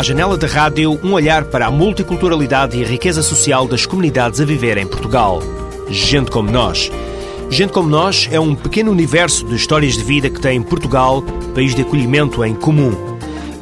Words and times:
À 0.00 0.02
janela 0.02 0.38
da 0.38 0.46
rádio, 0.46 0.98
um 1.04 1.12
olhar 1.12 1.44
para 1.44 1.66
a 1.66 1.70
multiculturalidade 1.70 2.74
e 2.74 2.82
a 2.82 2.88
riqueza 2.88 3.22
social 3.22 3.68
das 3.68 3.84
comunidades 3.84 4.40
a 4.40 4.46
viver 4.46 4.78
em 4.78 4.86
Portugal. 4.86 5.42
Gente 5.90 6.30
como 6.30 6.50
nós. 6.50 6.90
Gente 7.50 7.74
como 7.74 7.86
nós 7.86 8.26
é 8.32 8.40
um 8.40 8.54
pequeno 8.54 8.90
universo 8.90 9.44
de 9.44 9.54
histórias 9.56 9.98
de 9.98 10.02
vida 10.02 10.30
que 10.30 10.40
tem 10.40 10.62
Portugal, 10.62 11.20
país 11.54 11.74
de 11.74 11.82
acolhimento 11.82 12.42
em 12.42 12.54
comum. 12.54 12.92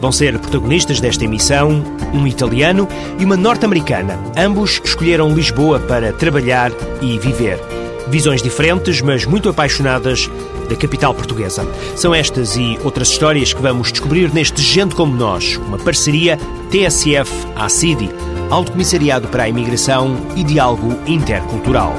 Vão 0.01 0.12
ser 0.12 0.39
protagonistas 0.39 1.01
desta 1.01 1.25
emissão 1.25 1.83
um 2.15 2.25
italiano 2.25 2.87
e 3.19 3.25
uma 3.25 3.37
norte-americana. 3.37 4.17
Ambos 4.37 4.81
escolheram 4.84 5.34
Lisboa 5.34 5.81
para 5.81 6.12
trabalhar 6.12 6.70
e 7.03 7.19
viver. 7.19 7.59
Visões 8.07 8.41
diferentes, 8.41 9.01
mas 9.01 9.27
muito 9.27 9.48
apaixonadas 9.48 10.31
da 10.69 10.77
capital 10.77 11.15
portuguesa. 11.15 11.67
São 11.97 12.15
estas 12.15 12.57
e 12.57 12.79
outras 12.85 13.09
histórias 13.09 13.53
que 13.53 13.63
vamos 13.63 13.91
descobrir 13.91 14.33
neste 14.33 14.63
Gente 14.63 14.95
Como 14.95 15.15
Nós, 15.15 15.57
uma 15.57 15.79
parceria 15.79 16.39
TSF-ACIDI, 16.71 18.11
Alto 18.51 18.73
Comissariado 18.73 19.29
para 19.29 19.45
a 19.45 19.49
Imigração 19.49 20.17
e 20.37 20.45
Diálogo 20.45 20.99
Intercultural. 21.07 21.95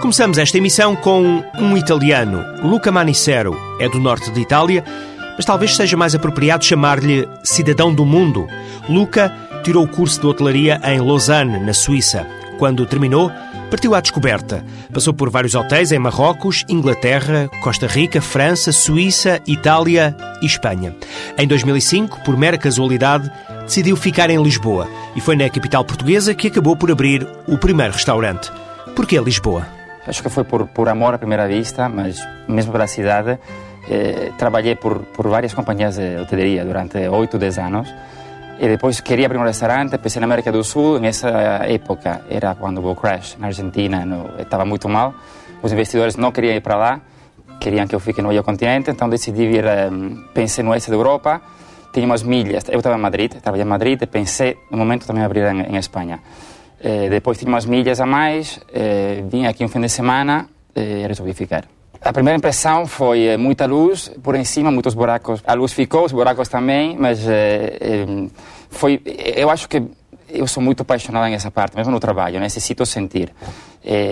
Começamos 0.00 0.36
esta 0.36 0.58
emissão 0.58 0.94
com 0.94 1.42
um 1.58 1.76
italiano, 1.76 2.44
Luca 2.62 2.92
Manicero, 2.92 3.56
é 3.80 3.88
do 3.88 3.98
norte 3.98 4.30
de 4.30 4.40
Itália, 4.40 4.84
mas 5.34 5.46
talvez 5.46 5.74
seja 5.74 5.96
mais 5.96 6.14
apropriado 6.14 6.64
chamar-lhe 6.64 7.26
cidadão 7.42 7.92
do 7.92 8.04
mundo. 8.04 8.46
Luca 8.88 9.34
tirou 9.62 9.82
o 9.82 9.88
curso 9.88 10.20
de 10.20 10.26
hotelaria 10.26 10.78
em 10.84 11.00
Lausanne, 11.00 11.58
na 11.58 11.72
Suíça. 11.72 12.26
Quando 12.58 12.86
terminou, 12.86 13.32
partiu 13.74 13.92
à 13.92 14.00
descoberta. 14.00 14.64
Passou 14.92 15.12
por 15.12 15.28
vários 15.30 15.56
hotéis 15.56 15.90
em 15.90 15.98
Marrocos, 15.98 16.64
Inglaterra, 16.68 17.50
Costa 17.60 17.88
Rica, 17.88 18.22
França, 18.22 18.70
Suíça, 18.70 19.40
Itália 19.48 20.16
e 20.40 20.46
Espanha. 20.46 20.94
Em 21.36 21.44
2005, 21.44 22.20
por 22.24 22.36
mera 22.36 22.56
casualidade, 22.56 23.28
decidiu 23.64 23.96
ficar 23.96 24.30
em 24.30 24.40
Lisboa 24.40 24.88
e 25.16 25.20
foi 25.20 25.34
na 25.34 25.50
capital 25.50 25.84
portuguesa 25.84 26.36
que 26.36 26.46
acabou 26.46 26.76
por 26.76 26.88
abrir 26.88 27.26
o 27.48 27.58
primeiro 27.58 27.92
restaurante. 27.92 28.48
Porquê 28.94 29.18
Lisboa? 29.18 29.66
Acho 30.06 30.22
que 30.22 30.28
foi 30.28 30.44
por, 30.44 30.68
por 30.68 30.88
amor 30.88 31.14
à 31.14 31.18
primeira 31.18 31.48
vista, 31.48 31.88
mas 31.88 32.24
mesmo 32.46 32.70
pela 32.70 32.86
cidade. 32.86 33.40
Eh, 33.90 34.30
trabalhei 34.38 34.76
por, 34.76 35.00
por 35.00 35.26
várias 35.26 35.52
companhias 35.52 35.96
de 35.96 36.14
hoteleria 36.22 36.64
durante 36.64 37.08
8, 37.08 37.36
10 37.36 37.58
anos. 37.58 37.92
E 38.58 38.68
depois 38.68 39.00
queria 39.00 39.26
abrir 39.26 39.38
um 39.38 39.44
restaurante, 39.44 39.98
pensei 39.98 40.20
na 40.20 40.26
América 40.26 40.52
do 40.52 40.62
Sul. 40.62 41.00
Nessa 41.00 41.28
época 41.66 42.22
era 42.30 42.54
quando 42.54 42.86
o 42.86 42.94
crash 42.94 43.36
na 43.38 43.48
Argentina 43.48 44.06
estava 44.38 44.64
muito 44.64 44.88
mal. 44.88 45.14
Os 45.62 45.72
investidores 45.72 46.16
não 46.16 46.30
queriam 46.30 46.54
ir 46.54 46.60
para 46.60 46.76
lá, 46.76 47.00
queriam 47.58 47.86
que 47.86 47.94
eu 47.94 48.00
fique 48.00 48.22
no 48.22 48.28
meio 48.28 48.44
continente, 48.44 48.90
então 48.90 49.08
decidi 49.08 49.46
vir. 49.48 49.64
Um, 49.64 50.24
pensei 50.32 50.62
no 50.62 50.70
oeste 50.70 50.90
da 50.90 50.96
Europa, 50.96 51.42
tinha 51.92 52.06
umas 52.06 52.22
milhas. 52.22 52.64
Eu 52.68 52.78
estava 52.78 52.96
em 52.96 53.00
Madrid, 53.00 53.32
trabalhei 53.32 53.64
em 53.64 53.68
Madrid 53.68 54.00
e 54.00 54.06
pensei 54.06 54.56
no 54.70 54.78
momento 54.78 55.06
também 55.06 55.24
abrir 55.24 55.44
em, 55.46 55.74
em 55.74 55.76
Espanha. 55.76 56.20
Eh, 56.80 57.08
depois 57.08 57.38
tinha 57.38 57.48
umas 57.48 57.64
milhas 57.64 57.98
a 57.98 58.06
mais, 58.06 58.60
eh, 58.72 59.24
vim 59.26 59.46
aqui 59.46 59.64
um 59.64 59.68
fim 59.68 59.80
de 59.80 59.88
semana 59.88 60.46
e 60.76 61.06
resolvi 61.06 61.32
ficar. 61.32 61.64
A 62.04 62.12
primeira 62.12 62.36
impressão 62.36 62.86
foi 62.86 63.28
eh, 63.28 63.36
muita 63.38 63.64
luz, 63.64 64.12
por 64.22 64.34
em 64.34 64.44
cima 64.44 64.70
muitos 64.70 64.92
buracos. 64.92 65.42
A 65.46 65.54
luz 65.54 65.72
ficou, 65.72 66.04
os 66.04 66.12
buracos 66.12 66.48
também, 66.48 66.96
mas 66.98 67.20
foi. 68.68 69.00
Eu 69.36 69.48
acho 69.48 69.66
que 69.66 69.82
eu 70.28 70.46
sou 70.46 70.62
muito 70.62 70.82
apaixonado 70.82 71.30
nessa 71.30 71.50
parte, 71.50 71.74
mesmo 71.76 71.90
no 71.90 71.98
trabalho, 71.98 72.38
necessito 72.40 72.84
sentir. 72.84 73.32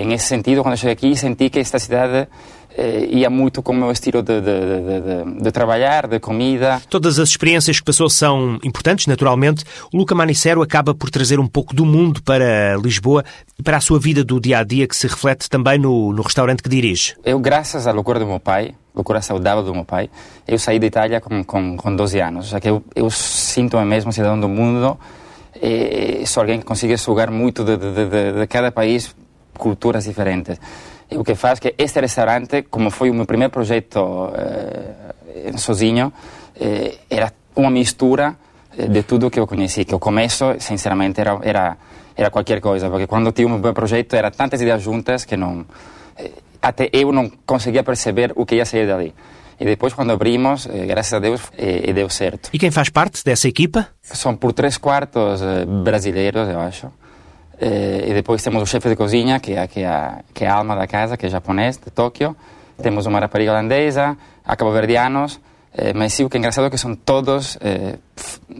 nesse 0.07 0.27
sentido, 0.27 0.63
quando 0.63 0.77
cheguei 0.77 0.93
aqui, 0.95 1.17
senti 1.17 1.51
que 1.51 1.59
esta 1.59 1.79
cidade 1.79 2.17
eh, 2.17 2.29
ia 3.11 3.29
muito 3.29 3.63
com 3.63 3.73
o 3.73 3.75
meu 3.75 3.91
estilo 3.91 4.23
de, 4.23 4.41
de, 4.41 4.51
de, 4.51 5.43
de, 5.43 5.53
trabalhar, 5.53 6.07
de 6.07 6.19
comida. 6.19 6.81
Todas 6.89 7.19
as 7.19 7.29
experiências 7.29 7.79
que 7.79 7.85
passou 7.85 8.09
são 8.09 8.59
importantes, 8.65 9.07
naturalmente. 9.07 9.65
O 9.93 9.97
Luca 9.97 10.15
Manicero 10.15 10.63
acaba 10.63 10.95
por 10.95 11.11
trazer 11.11 11.39
um 11.39 11.47
pouco 11.47 11.75
do 11.75 11.85
mundo 11.85 12.23
para 12.23 12.77
Lisboa 12.77 13.25
e 13.59 13.63
para 13.63 13.77
a 13.77 13.81
sua 13.81 13.99
vida 13.99 14.25
do 14.25 14.41
dia 14.41 14.59
a 14.59 14.65
dia, 14.65 14.87
que 14.87 14.97
se 14.97 15.07
reflete 15.07 15.49
também 15.49 15.79
no, 15.79 16.13
no 16.13 16.23
restaurante 16.23 16.63
que 16.63 16.69
dirige. 16.69 17.15
Eu, 17.25 17.39
graças 17.39 17.87
à 17.87 17.93
loucura 17.93 18.19
do 18.19 18.27
meu 18.27 18.41
pai, 18.41 18.75
loucura 18.95 19.21
saudável 19.21 19.63
do 19.63 19.75
meu 19.75 19.85
pai, 19.85 20.11
eu 20.47 20.59
saí 20.59 20.79
da 20.79 20.87
Itália 20.87 21.21
com, 21.21 21.45
com, 21.45 21.77
com 21.77 21.97
12 21.97 22.21
anos. 22.21 22.49
Já 22.49 22.61
que 22.61 22.69
eu, 22.69 22.83
eu 22.95 23.11
sinto-me 23.11 23.85
mesmo 23.85 24.13
cidadão 24.13 24.39
do 24.39 24.49
mundo 24.49 24.99
e 25.61 26.27
sou 26.27 26.41
alguém 26.41 26.59
que 26.59 26.65
consegue 26.65 26.97
sugar 26.97 27.31
muito 27.31 27.65
de 27.65 28.47
cada 28.49 28.73
país 28.73 29.15
culturas 29.57 30.05
diferentes 30.05 30.59
o 31.17 31.25
que 31.25 31.35
faz 31.35 31.59
que 31.59 31.75
este 31.79 32.01
restaurante, 32.01 32.65
como 32.71 32.91
foi 32.91 33.11
o 33.11 33.15
meu 33.15 33.27
primeiro 33.27 33.51
projeto 33.51 34.31
eh, 34.35 35.53
sozinho, 35.57 36.13
eh, 36.57 36.99
era 37.09 37.33
uma 37.57 37.71
mistura 37.71 38.37
eh, 38.77 38.89
de 38.89 39.03
tudo 39.03 39.31
que 39.31 39.41
eu 39.41 39.47
conheci, 39.47 39.85
que 39.85 39.95
o 39.95 39.99
começo, 39.99 40.55
sinceramente, 40.59 41.21
era, 41.21 41.39
era, 41.43 41.77
era 42.17 42.31
qualquer 42.31 42.61
coisa, 42.61 42.89
porque 42.89 43.07
quando 43.07 43.33
tinha 43.33 43.47
um 43.47 43.59
meu 43.59 43.75
projeto, 43.75 44.15
eram 44.15 44.31
tantas 44.31 44.61
ideias 44.61 44.83
juntas 44.83 45.25
que 45.25 45.37
não... 45.37 45.67
Eh, 46.17 46.31
até 46.61 46.89
eu 46.93 47.11
não 47.13 47.29
conseguia 47.45 47.83
perceber 47.83 48.33
o 48.37 48.47
que 48.47 48.55
ia 48.55 48.65
sair 48.65 48.87
dali. 48.87 49.13
E 49.59 49.65
depois, 49.65 49.93
quando 49.93 50.13
abrimos, 50.13 50.67
eh, 50.67 50.87
graças 50.87 51.13
a 51.13 51.19
Deus, 51.19 51.43
eh, 51.59 51.93
deu 51.93 52.09
certo. 52.09 52.51
E 52.53 52.59
quem 52.59 52.71
faz 52.71 52.89
parte 52.89 53.25
dessa 53.25 53.49
equipa? 53.49 53.89
São 54.01 54.37
por 54.37 54.53
três 54.53 54.77
quartos 54.77 55.41
brasileiros, 55.83 56.49
eu 56.49 56.61
acho. 56.61 57.02
Eh, 57.65 58.11
e 58.11 58.15
depois 58.15 58.43
temos 58.43 58.61
o 58.61 58.67
chefe 58.67 58.89
de 58.89 58.97
cozinha, 58.97 59.39
que 59.39 59.53
é, 59.53 59.69
que, 59.69 59.85
é, 59.85 60.19
que 60.35 60.45
é 60.45 60.49
a 60.49 60.55
alma 60.55 60.75
da 60.75 60.89
casa, 60.89 61.17
que 61.17 61.27
é 61.27 61.29
japonês, 61.29 61.79
de 61.79 61.93
Tóquio. 61.93 62.35
Temos 62.83 63.07
uma 63.07 63.21
rapariga 63.21 63.53
holandesa, 63.53 64.17
a 64.45 64.57
cabo-verdianos. 64.57 65.39
Eh, 65.73 65.93
mas 65.95 66.13
sim, 66.13 66.25
o 66.25 66.29
que 66.29 66.37
é 66.37 66.41
engraçado 66.41 66.67
é 66.67 66.71
que 66.71 66.77
são 66.77 66.97
todos, 66.97 67.57
eh, 67.61 67.99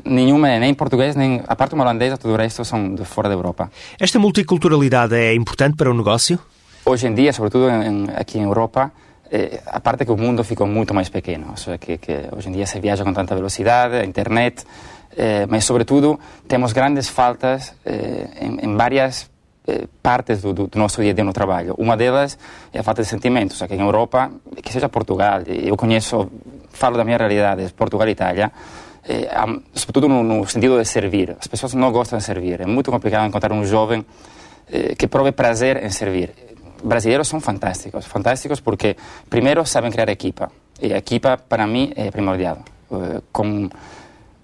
nenhuma 0.05 0.49
é 0.49 0.61
nem 0.61 0.73
português, 0.73 1.17
nem 1.17 1.43
a 1.49 1.57
parte 1.57 1.75
holandesa, 1.75 2.17
todo 2.17 2.33
o 2.33 2.37
resto 2.37 2.65
são 2.65 2.95
de 2.95 3.05
fora 3.05 3.29
da 3.29 3.35
Europa. 3.35 3.73
Esta 3.99 4.21
multiculturalidade 4.21 5.17
é 5.17 5.35
importante 5.35 5.77
para 5.77 5.91
o 5.91 5.95
negócio? 5.95 6.39
Hoje 6.87 7.09
em 7.09 7.15
dia, 7.15 7.33
sobretudo 7.33 7.69
em, 7.69 8.07
aqui 8.15 8.39
em 8.39 8.45
Europa, 8.45 8.93
eh, 9.33 9.61
a 9.67 9.81
parte 9.81 10.03
é 10.03 10.05
que 10.05 10.13
o 10.13 10.17
mundo 10.17 10.45
ficou 10.45 10.67
muito 10.69 10.95
mais 10.95 11.09
pequeno. 11.09 11.49
Ou 11.51 11.57
seja, 11.57 11.77
que, 11.77 11.99
que 11.99 12.29
hoje 12.31 12.49
em 12.49 12.53
dia 12.53 12.67
se 12.67 12.79
viaja 12.79 13.03
com 13.03 13.13
tanta 13.13 13.35
velocidade, 13.35 13.97
a 13.97 14.05
internet, 14.05 14.65
eh, 15.17 15.47
mas 15.49 15.65
sobretudo 15.65 16.19
temos 16.49 16.73
grandes 16.73 17.09
faltas 17.09 17.75
eh, 17.85 18.29
em, 18.41 18.67
em, 18.67 18.77
várias 18.77 19.31
eh, 19.67 19.87
partes 20.03 20.43
do, 20.43 20.53
do, 20.53 20.71
nosso 20.79 21.01
dia 21.01 21.13
a 21.13 21.15
dia 21.15 21.25
no 21.25 21.33
trabalho. 21.33 21.75
Uma 21.79 21.97
delas 21.97 22.39
é 22.73 22.81
a 22.81 22.83
falta 22.83 23.03
de 23.03 23.09
sentimentos. 23.09 23.63
Aqui 23.63 23.75
em 23.75 23.81
Europa, 23.81 24.31
que 24.63 24.73
seja 24.73 24.89
Portugal, 24.89 25.43
eu 25.47 25.77
conheço, 25.77 26.31
falo 26.71 26.97
da 26.97 27.05
minha 27.05 27.17
realidade, 27.17 27.73
Portugal 27.75 28.09
e 28.09 28.13
Itália, 28.13 28.51
eh, 29.05 29.29
sobretudo 29.75 30.09
no, 30.09 30.23
no, 30.23 30.47
sentido 30.47 30.79
de 30.79 30.85
servir. 30.85 31.37
As 31.39 31.47
pessoas 31.47 31.75
não 31.75 31.91
gostam 31.93 32.19
de 32.19 32.25
servir. 32.25 32.61
É 32.61 32.67
muito 32.67 32.91
complicado 32.91 33.27
encontrar 33.27 33.53
um 33.53 33.65
jovem 33.65 34.05
eh, 34.71 34.95
que 34.95 35.07
prove 35.09 35.33
prazer 35.33 35.83
em 35.85 35.91
servir. 35.91 36.31
Brasileiros 36.83 37.29
são 37.29 37.41
fantásticos, 37.41 38.07
fantásticos 38.07 38.61
porque 38.61 38.97
primeiro 39.31 39.65
sabem 39.67 39.91
criar 39.91 40.09
equipa. 40.09 40.51
E 40.81 40.93
a 40.93 40.99
equipa, 40.99 41.37
para 41.37 41.67
mim, 41.67 41.93
é 41.95 42.11
primordial. 42.11 42.59
Com 43.31 43.71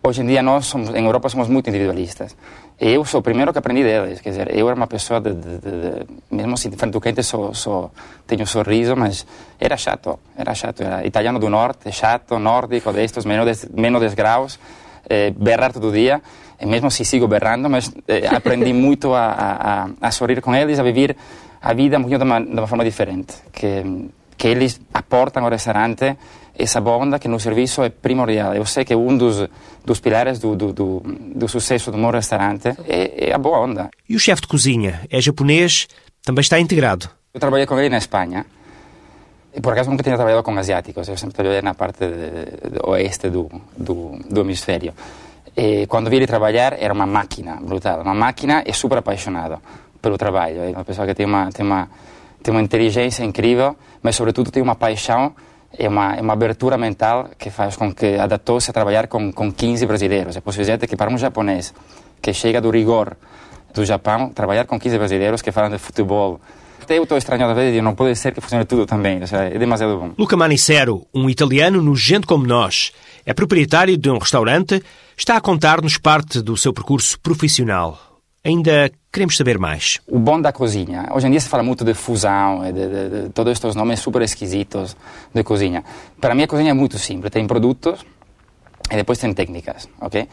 hoje 0.03 0.23
em 0.23 0.27
dia 0.27 0.43
nós 0.43 0.67
somos, 0.67 0.91
em 0.91 1.05
Europa 1.05 1.29
somos 1.29 1.49
muito 1.49 1.69
individualistas. 1.69 2.37
Eu 2.81 3.05
sou 3.05 3.19
o 3.19 3.23
primeiro 3.23 3.53
que 3.53 3.59
aprendi 3.59 3.83
deles, 3.83 4.21
quer 4.21 4.31
dizer, 4.31 4.57
eu 4.57 4.69
era 4.69 4.77
uma 4.77 4.87
pessoa 4.87 5.21
de, 5.21 5.35
de, 5.35 5.59
de, 5.59 6.07
mesmo 6.31 6.55
assim, 6.55 6.71
frente 6.71 6.95
ao 6.95 7.01
quente, 7.01 7.23
sou, 7.25 7.53
sou, 7.53 7.91
tenho 8.25 8.43
um 8.43 8.47
sorriso, 8.47 8.95
mas 8.95 9.27
era 9.59 9.77
chato, 9.77 10.19
era 10.37 10.55
chato, 10.55 10.83
era 10.83 11.05
italiano 11.05 11.41
do 11.41 11.51
norte, 11.51 11.91
chato, 11.91 12.39
nórdico, 12.39 12.93
destes, 12.93 13.25
menos, 13.25 13.67
menos 13.75 14.01
10 14.01 14.15
graus, 14.15 14.61
eh, 15.11 15.33
berrar 15.37 15.73
todo 15.73 15.91
dia, 15.91 16.23
e 16.61 16.67
mesmo 16.67 16.89
se 16.89 17.05
sigo 17.05 17.27
berrando, 17.27 17.69
mas 17.69 17.93
eh, 18.07 18.29
aprendi 18.29 18.71
muito 18.75 19.13
a, 19.13 19.27
a, 19.27 19.89
a, 20.01 20.11
sorrir 20.13 20.41
com 20.41 20.55
eles, 20.55 20.79
a 20.79 20.85
viver 20.85 21.17
a 21.61 21.73
vida 21.75 21.99
de 21.99 22.23
uma, 22.23 22.41
de 22.41 22.53
uma 22.53 22.67
forma 22.69 22.85
diferente, 22.85 23.35
que, 23.53 24.09
que 24.39 24.47
eles 24.47 24.81
aportam 24.95 25.45
ao 25.45 25.51
restaurante 25.51 26.17
essa 26.59 26.81
bonda 26.81 27.19
que 27.19 27.29
no 27.29 27.39
serviço 27.39 27.83
é 27.83 27.89
primordial. 27.91 28.55
Eu 28.55 28.65
sei 28.65 28.85
que 28.85 28.95
um 28.95 29.17
dos, 29.17 29.49
dos 29.85 30.01
pilares 30.01 30.39
do, 30.39 30.57
do, 30.57 30.73
do, 30.73 31.03
do 31.35 31.49
sucesso 31.49 31.91
do 31.91 31.99
meu 31.99 32.11
restaurante 32.11 32.69
é, 32.89 33.31
é, 33.31 33.35
a 33.35 33.39
boa 33.39 33.61
onda. 33.61 33.91
E 34.09 34.17
o 34.17 34.19
chefe 34.19 34.43
de 34.43 34.49
cozinha 34.49 35.01
é 35.11 35.21
japonês, 35.21 35.87
também 36.25 36.41
está 36.41 36.59
integrado? 36.59 37.09
Eu 37.33 37.41
trabalhei 37.41 37.67
com 37.67 37.79
ele 37.79 37.89
na 37.89 37.99
Espanha. 37.99 38.47
E 39.55 39.61
por 39.61 39.73
acaso 39.73 39.91
nunca 39.91 40.03
tinha 40.03 40.17
trabalhado 40.17 40.43
com 40.43 40.57
asiáticos, 40.57 41.09
eu 41.09 41.17
sempre 41.17 41.35
trabalhei 41.35 41.63
na 41.63 41.75
parte 41.75 42.01
de, 42.07 42.71
de 42.71 42.79
oeste 42.85 43.31
do, 43.31 43.51
do, 43.77 44.19
do 44.29 44.41
hemisfério. 44.41 44.93
E 45.57 45.87
quando 45.87 46.11
vi 46.11 46.17
ele 46.17 46.27
trabalhar, 46.27 46.77
era 46.79 46.93
uma 46.93 47.07
máquina 47.07 47.57
brutal, 47.57 48.03
uma 48.03 48.15
máquina 48.15 48.63
e 48.67 48.73
super 48.73 48.99
apaixonado 48.99 49.61
pelo 50.01 50.19
trabalho. 50.19 50.63
É 50.63 50.69
uma 50.71 50.85
pessoa 50.85 51.07
que 51.07 51.15
tem 51.15 51.27
uma, 51.27 51.51
tem 51.51 51.65
uma, 51.65 51.89
tem 52.43 52.53
uma 52.53 52.63
inteligência 52.63 53.25
incrível, 53.25 53.77
mas 54.03 54.17
sobretudo 54.17 54.51
tem 54.51 54.63
uma 54.63 54.75
paixão 54.75 55.35
é 55.77 55.89
uma, 55.89 56.15
uma 56.21 56.33
abertura 56.33 56.79
mental 56.79 57.31
que 57.39 57.51
faz 57.51 57.77
com 57.77 57.93
que 57.93 58.15
adaptou-se 58.15 58.71
a 58.71 58.73
trabalhar 58.73 59.07
com, 59.07 59.33
com 59.33 59.53
15 59.53 59.85
brasileiros. 59.87 60.37
É 60.37 60.41
possível 60.41 60.79
que 60.79 60.97
para 60.97 61.11
um 61.11 61.19
japonês 61.19 61.75
que 62.23 62.33
chega 62.33 62.61
do 62.61 62.71
rigor 62.71 63.17
do 63.75 63.85
Japão, 63.85 64.31
trabalhar 64.31 64.65
com 64.65 64.79
15 64.79 64.99
brasileiros 64.99 65.43
que 65.43 65.53
falam 65.53 65.71
de 65.71 65.79
futebol, 65.79 66.41
Eu 66.89 67.03
estou 67.03 67.19
estranhado 67.19 67.55
ver 67.55 67.75
e 67.75 67.83
não 67.83 67.95
pode 67.95 68.17
ser 68.17 68.33
que 68.33 68.41
funcione 68.41 68.65
tudo 68.65 68.87
também. 68.87 69.21
É 69.31 69.59
demasiado 69.59 69.99
bom. 69.99 70.13
Luca 70.17 70.37
Manicero, 70.39 71.07
um 71.15 71.29
italiano 71.29 71.83
no 71.83 71.95
Gente 71.95 72.27
Como 72.27 72.47
Nós, 72.47 72.93
é 73.27 73.35
proprietário 73.35 73.97
de 73.99 74.09
um 74.09 74.17
restaurante, 74.17 74.83
está 75.15 75.37
a 75.37 75.41
contar-nos 75.41 75.99
parte 75.99 76.41
do 76.41 76.57
seu 76.57 76.73
percurso 76.73 77.21
profissional. 77.21 78.08
Ainda 78.45 78.91
queremos 79.13 79.37
saber 79.37 79.59
mais. 79.59 80.01
O 80.07 80.19
bom 80.19 80.41
da 80.41 80.53
cozinha. 80.53 81.09
Hoje 81.13 81.27
em 81.27 81.31
dia 81.31 81.41
se 81.41 81.49
fala 81.49 81.63
muito 81.63 81.85
de 81.85 81.93
fusão, 81.93 82.63
de, 82.63 82.73
de, 82.73 83.23
de 83.23 83.29
todos 83.31 83.53
estes 83.53 83.75
nomes 83.75 83.99
super 83.99 84.23
esquisitos 84.23 84.97
de 85.35 85.43
cozinha. 85.43 85.85
Para 86.21 86.35
mim 86.35 86.45
a 86.45 86.47
cozinha 86.47 86.71
é 86.71 86.75
muito 86.75 86.99
simples. 86.99 87.33
Tem 87.33 87.47
produtos 87.47 88.05
e 88.91 88.97
depois 88.97 89.19
tem 89.19 89.35
técnicas, 89.35 89.89
ok? 90.01 90.29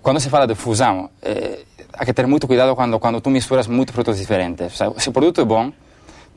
Quando 0.00 0.20
se 0.20 0.30
fala 0.30 0.46
de 0.46 0.54
fusão, 0.54 1.10
eh, 1.20 1.64
há 1.92 2.04
que 2.04 2.12
ter 2.14 2.26
muito 2.26 2.46
cuidado 2.46 2.74
quando, 2.74 2.98
quando 2.98 3.20
tu 3.20 3.28
misturas 3.28 3.66
muitos 3.66 3.92
produtos 3.92 4.18
diferentes. 4.18 4.78
Se 4.96 5.08
o 5.08 5.12
produto 5.12 5.40
é 5.42 5.44
bom, 5.44 5.70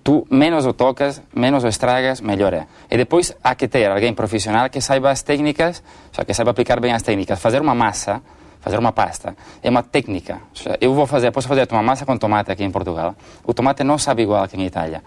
tu 0.04 0.28
menos 0.30 0.66
o 0.66 0.74
tocas, 0.74 1.22
menos 1.34 1.64
o 1.64 1.68
estragas, 1.68 2.20
melhor 2.20 2.54
é. 2.54 2.68
E 2.92 2.98
depois 2.98 3.34
há 3.42 3.56
que 3.56 3.68
ter 3.68 3.90
alguém 3.90 4.14
profissional 4.14 4.70
que 4.70 4.82
saiba 4.82 5.12
as 5.12 5.22
técnicas, 5.22 5.82
ou 6.18 6.26
que 6.26 6.34
saiba 6.34 6.52
aplicar 6.52 6.82
bem 6.82 6.92
as 6.92 7.04
técnicas. 7.04 7.40
Fazer 7.40 7.62
uma 7.62 7.74
massa, 7.74 8.22
fazer 8.64 8.80
uma 8.80 8.94
pasta, 8.94 9.36
é 9.62 9.70
uma 9.70 9.84
técnica. 9.84 10.40
eu 10.80 10.94
vou 10.94 11.06
fazer, 11.06 11.32
posso 11.32 11.50
fazer 11.50 11.68
uma 11.70 11.84
massa 11.84 12.06
com 12.06 12.18
tomate 12.18 12.50
aqui 12.50 12.64
em 12.64 12.72
Portugal. 12.72 13.14
O 13.44 13.54
tomate 13.54 13.84
não 13.84 13.98
sabe 13.98 14.24
igual 14.24 14.48
que 14.48 14.56
em 14.56 14.66
Itália. 14.66 15.04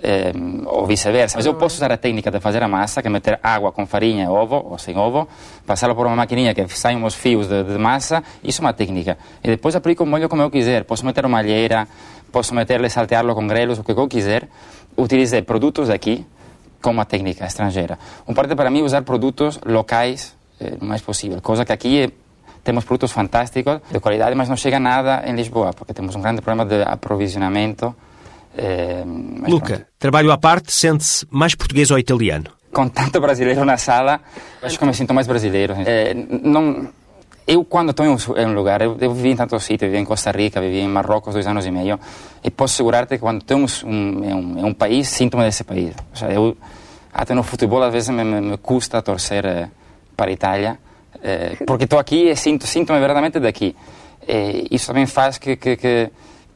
É, 0.00 0.30
ou 0.66 0.86
vice-versa. 0.86 1.38
Mas 1.38 1.46
eu 1.46 1.54
posso 1.54 1.76
usar 1.76 1.90
a 1.90 1.96
técnica 1.96 2.30
de 2.30 2.38
fazer 2.38 2.62
a 2.62 2.68
massa, 2.68 3.02
que 3.02 3.08
é 3.08 3.10
meter 3.10 3.40
água 3.42 3.72
com 3.72 3.84
farinha 3.84 4.30
ovo, 4.30 4.62
ou 4.70 4.78
sem 4.78 4.96
ovo, 4.96 5.26
passá-la 5.66 5.92
por 5.92 6.06
uma 6.06 6.14
maquininha 6.14 6.54
que 6.54 6.68
saem 6.68 7.02
uns 7.02 7.14
fios 7.14 7.48
de, 7.48 7.64
de, 7.64 7.78
massa, 7.78 8.22
isso 8.44 8.60
é 8.60 8.64
uma 8.64 8.72
técnica. 8.72 9.18
E 9.42 9.48
depois 9.48 9.74
aplico 9.74 10.04
o 10.04 10.06
molho 10.06 10.28
como 10.28 10.42
eu 10.42 10.50
quiser. 10.50 10.84
Posso 10.84 11.04
meter 11.04 11.24
uma 11.24 11.38
alheira, 11.38 11.88
posso 12.30 12.54
meterle, 12.54 12.88
saltearlo 12.88 13.34
com 13.34 13.46
grelos, 13.48 13.78
o 13.78 13.82
que 13.82 13.90
eu 13.90 14.06
quiser. 14.06 14.46
Utilizei 14.96 15.42
produtos 15.42 15.90
aqui 15.90 16.24
com 16.80 16.90
uma 16.90 17.04
técnica 17.04 17.44
estrangeira. 17.46 17.98
Um 18.28 18.34
parte 18.34 18.54
para 18.54 18.70
mim 18.70 18.82
usar 18.82 19.02
produtos 19.02 19.58
locais 19.66 20.38
o 20.80 20.84
mais 20.84 21.00
possível, 21.02 21.40
coisa 21.40 21.64
que 21.64 21.72
aqui 21.72 22.02
é, 22.02 22.10
temos 22.68 22.84
produtos 22.84 23.12
fantásticos, 23.12 23.80
de 23.90 23.98
qualidade, 23.98 24.34
mas 24.34 24.46
não 24.46 24.54
chega 24.54 24.78
nada 24.78 25.22
em 25.24 25.34
Lisboa, 25.34 25.72
porque 25.72 25.94
temos 25.94 26.14
um 26.14 26.20
grande 26.20 26.42
problema 26.42 26.68
de 26.68 26.82
aprovisionamento. 26.82 27.96
Eh, 28.54 29.04
Luca, 29.48 29.74
pronto. 29.74 29.86
trabalho 29.98 30.30
à 30.30 30.36
parte, 30.36 30.70
sente-se 30.70 31.26
mais 31.30 31.54
português 31.54 31.90
ou 31.90 31.98
italiano? 31.98 32.50
Com 32.70 32.86
tanto 32.90 33.22
brasileiro 33.22 33.64
na 33.64 33.78
sala, 33.78 34.20
acho 34.62 34.78
que 34.78 34.84
me 34.84 34.92
sinto 34.92 35.14
mais 35.14 35.26
brasileiro. 35.26 35.76
Eh, 35.86 36.12
não 36.42 36.88
eu, 37.46 37.64
quando 37.64 37.92
estou 37.92 38.04
em 38.04 38.10
um, 38.10 38.52
lugar, 38.52 38.82
eu, 38.82 38.98
eu, 39.00 39.14
vivi 39.14 39.30
em 39.30 39.36
tantos 39.36 39.64
sítios, 39.64 39.90
vivi 39.90 40.02
em 40.02 40.04
Costa 40.04 40.30
Rica, 40.30 40.60
vivi 40.60 40.80
em 40.80 40.88
Marrocos 40.88 41.32
dois 41.32 41.46
anos 41.46 41.64
e 41.64 41.70
meio, 41.70 41.98
e 42.44 42.50
posso 42.50 42.74
assegurar-te 42.74 43.14
que 43.14 43.18
quando 43.18 43.40
estou 43.40 43.56
um, 43.56 44.22
em 44.22 44.34
um, 44.34 44.66
um 44.66 44.74
país, 44.74 45.08
sinto-me 45.08 45.44
desse 45.44 45.64
país. 45.64 45.94
Seja, 46.12 46.34
eu, 46.34 46.54
até 47.14 47.32
no 47.32 47.42
futebol, 47.42 47.82
às 47.82 47.90
vezes 47.90 48.10
me, 48.10 48.22
me, 48.22 48.42
me 48.42 48.58
custa 48.58 49.00
torcer 49.00 49.46
eh, 49.46 49.70
para 50.14 50.30
a 50.30 50.34
Itália, 50.34 50.78
eh, 51.22 51.56
porque 51.66 51.84
estou 51.84 51.98
aqui 51.98 52.28
e 52.30 52.36
sinto, 52.36 52.66
sinto-me 52.66 52.98
verdadeiramente 52.98 53.40
daqui. 53.40 53.74
E 54.26 54.68
isso 54.70 54.88
também 54.88 55.06
faz 55.06 55.38
que, 55.38 55.56
que, 55.56 55.76
que, 55.76 56.10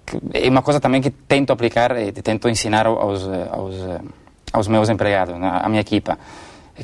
que, 0.04 0.19
é 0.34 0.49
uma 0.50 0.60
coisa 0.60 0.78
também 0.78 1.00
que 1.00 1.10
tento 1.10 1.52
aplicar 1.52 1.96
e 1.96 2.12
tento 2.12 2.49
ensinar 2.49 2.87
aos, 2.87 3.26
aos, 3.50 3.75
aos 4.52 4.69
meus 4.69 4.90
empregados, 4.90 5.34
à 5.34 5.69
minha 5.69 5.81
equipa. 5.81 6.19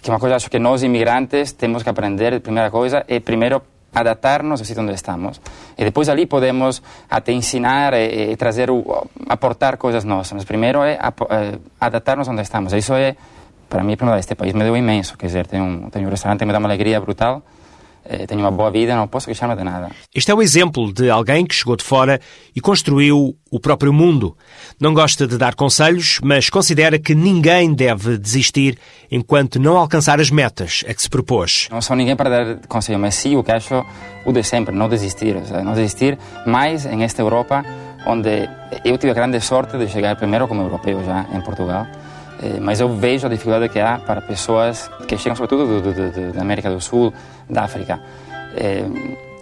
Que 0.00 0.11
é 0.11 0.12
uma 0.12 0.19
coisa 0.19 0.37
acho 0.37 0.49
que 0.49 0.59
nós 0.59 0.82
imigrantes 0.82 1.53
temos 1.53 1.82
que 1.82 1.91
aprender, 1.91 2.35
a 2.35 2.41
primeira 2.41 2.70
coisa, 2.70 3.05
é 3.06 3.20
primeiro 3.20 3.61
adaptarnos 3.94 4.61
ao 4.61 4.65
sitio 4.65 4.82
onde 4.82 4.93
estamos. 4.93 5.41
E 5.76 5.85
depois 5.85 6.09
ali 6.09 6.26
podemos 6.26 6.82
até 7.09 7.32
ensinar 7.32 7.94
e, 7.94 8.32
e 8.32 8.37
trazer, 8.37 8.69
aportar 9.29 9.76
coisas 9.76 10.05
nossas. 10.05 10.32
Mas 10.32 10.44
primeiro 10.44 10.82
é 10.82 10.99
eh, 10.99 11.59
adaptar-nos 11.81 12.29
onde 12.29 12.43
estamos. 12.43 12.73
Isso 12.73 12.94
é, 12.94 13.17
para 13.69 13.82
mim, 13.82 13.97
para 13.97 14.19
este 14.19 14.35
país 14.35 14.55
me 14.55 14.65
deu 14.65 14.76
imenso. 14.76 15.17
Quer 15.17 15.26
dizer, 15.26 15.47
tenho 15.47 15.65
um, 15.65 15.91
um 15.94 16.11
restaurante 16.11 16.41
que 16.41 16.47
me 16.47 16.53
dá 16.53 16.59
uma 16.59 16.69
alegria 16.69 17.00
brutal. 17.00 17.43
Eh, 18.05 18.27
tenho 18.27 18.41
uma 18.41 18.50
boa 18.50 18.71
vida, 18.71 18.97
não 18.97 19.06
posso 19.06 19.27
queixar-me 19.27 19.55
de 19.55 19.62
nada. 19.62 19.91
Este 20.15 20.31
é 20.31 20.35
o 20.35 20.41
exemplo 20.41 20.93
de 20.93 21.11
alguém 21.11 21.45
que 21.45 21.55
chegou 21.55 21.77
de 21.77 21.85
fora 21.85 22.21
e 22.56 22.61
construiu 22.61 23.37
o 23.50 23.61
próprio 23.61 23.93
mundo. 23.93 24.37
Não 24.81 24.95
gosta 24.95 25.27
de 25.27 25.37
dar 25.37 25.55
conselhos, 25.55 26.19
mas 26.23 26.49
considera 26.49 26.99
que 26.99 27.15
ninguém 27.15 27.75
deve 27.75 28.17
desistir 28.17 28.79
enquanto 29.11 29.59
não 29.61 29.77
alcançar 29.77 30.21
as 30.21 30.31
metas 30.31 30.85
a 30.89 30.95
que 30.95 31.03
se 31.03 31.11
propôs. 31.11 31.69
Não 31.71 31.83
sou 31.83 31.95
ninguém 31.97 32.17
para 32.17 32.31
dar 32.31 32.67
conselho, 32.67 32.99
mas 32.99 33.15
sim 33.15 33.37
o 33.37 33.45
que 33.45 33.53
acho 33.53 33.85
o 34.25 34.33
de 34.33 34.43
sempre, 34.43 34.75
não 34.75 34.89
desistir. 34.89 35.37
Não 35.65 35.75
desistir 35.75 36.19
mais 36.47 36.87
em 36.87 37.05
esta 37.05 37.21
Europa, 37.21 37.65
onde 38.06 38.49
eu 38.85 38.97
tive 38.97 39.11
a 39.11 39.15
grande 39.15 39.41
sorte 39.41 39.77
de 39.77 39.87
chegar 39.89 40.17
primeiro 40.17 40.49
como 40.49 40.62
europeu 40.62 41.05
já 41.05 41.27
em 41.35 41.41
Portugal. 41.43 41.87
Eh, 42.41 42.61
mas 42.61 42.81
eu 42.81 42.89
vejo 42.94 43.27
a 43.27 43.31
dificuldade 43.31 43.69
que 43.69 43.81
há 43.81 43.99
para 43.99 44.21
pessoas 44.21 44.89
que 45.06 45.17
chegam, 45.17 45.35
sobretudo 45.35 45.67
do, 45.67 45.93
do, 45.93 46.12
do, 46.12 46.33
da 46.33 46.41
América 46.41 46.71
do 46.71 46.81
Sul, 46.81 47.12
da 47.49 47.62
África. 47.65 48.00
É, 48.56 48.85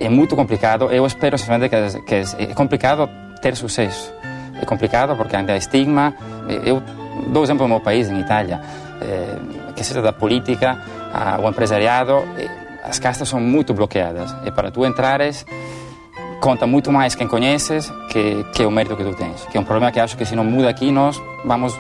é 0.01 0.09
muito 0.09 0.37
complicado. 0.37 0.91
Eu 0.91 1.07
espero 1.07 1.39
simplesmente 1.39 1.71
que, 1.71 2.03
que 2.03 2.43
é 2.43 2.55
complicado 2.55 3.09
ter 3.41 3.57
sucesso. 3.57 4.13
É 4.61 4.65
complicado 4.65 5.17
porque 5.17 5.37
ainda 5.37 5.53
há 5.53 5.57
estigma. 5.57 6.15
Eu 6.65 6.83
dou 7.29 7.43
exemplo 7.43 7.65
do 7.65 7.69
meu 7.69 7.81
país, 7.81 8.09
em 8.09 8.21
Itália, 8.21 8.61
é, 9.01 9.73
que 9.75 9.85
seja 9.85 10.03
da 10.03 10.13
política 10.13 10.79
ao 11.13 11.49
empresariado, 11.49 12.25
as 12.83 12.99
castas 12.99 13.29
são 13.29 13.41
muito 13.41 13.73
bloqueadas. 13.75 14.35
E 14.45 14.51
para 14.51 14.71
tu 14.71 14.85
entrares, 14.85 15.47
conta 16.41 16.67
muito 16.67 16.93
mais 16.93 17.15
quem 17.15 17.27
conheces 17.27 17.93
que, 18.11 18.45
que 18.55 18.65
o 18.65 18.71
mérito 18.71 18.97
que 18.97 19.05
tu 19.05 19.15
tens. 19.15 19.45
Que 19.47 19.59
é 19.59 19.61
um 19.61 19.65
problema 19.65 19.91
que 19.91 20.01
acho 20.01 20.17
que 20.17 20.25
se 20.25 20.37
não 20.37 20.45
muda 20.45 20.69
aqui, 20.69 20.91
nós 20.91 21.21
vamos 21.45 21.75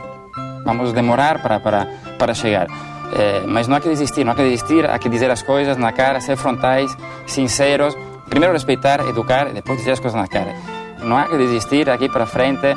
vamos 0.64 0.92
demorar 0.92 1.40
para, 1.40 1.60
para, 1.60 1.86
para 2.18 2.34
chegar. 2.34 2.66
É, 3.12 3.42
mas 3.46 3.68
não 3.68 3.76
há 3.76 3.80
que 3.80 3.88
desistir, 3.88 4.24
não 4.24 4.32
há 4.32 4.34
que 4.34 4.42
desistir, 4.42 4.88
há 4.88 4.98
que 4.98 5.08
dizer 5.08 5.30
as 5.30 5.42
coisas 5.42 5.76
na 5.76 5.92
cara, 5.92 6.20
ser 6.20 6.36
frontais, 6.36 6.96
sinceros. 7.26 7.96
Primeiro 8.28 8.52
respeitar, 8.52 9.00
educar, 9.08 9.46
depois 9.52 9.78
dizer 9.78 9.92
as 9.92 10.00
coisas 10.00 10.20
na 10.20 10.26
cara. 10.26 10.54
Não 11.02 11.16
há 11.16 11.24
que 11.24 11.36
desistir 11.36 11.88
aqui 11.88 12.08
para 12.08 12.26
frente, 12.26 12.76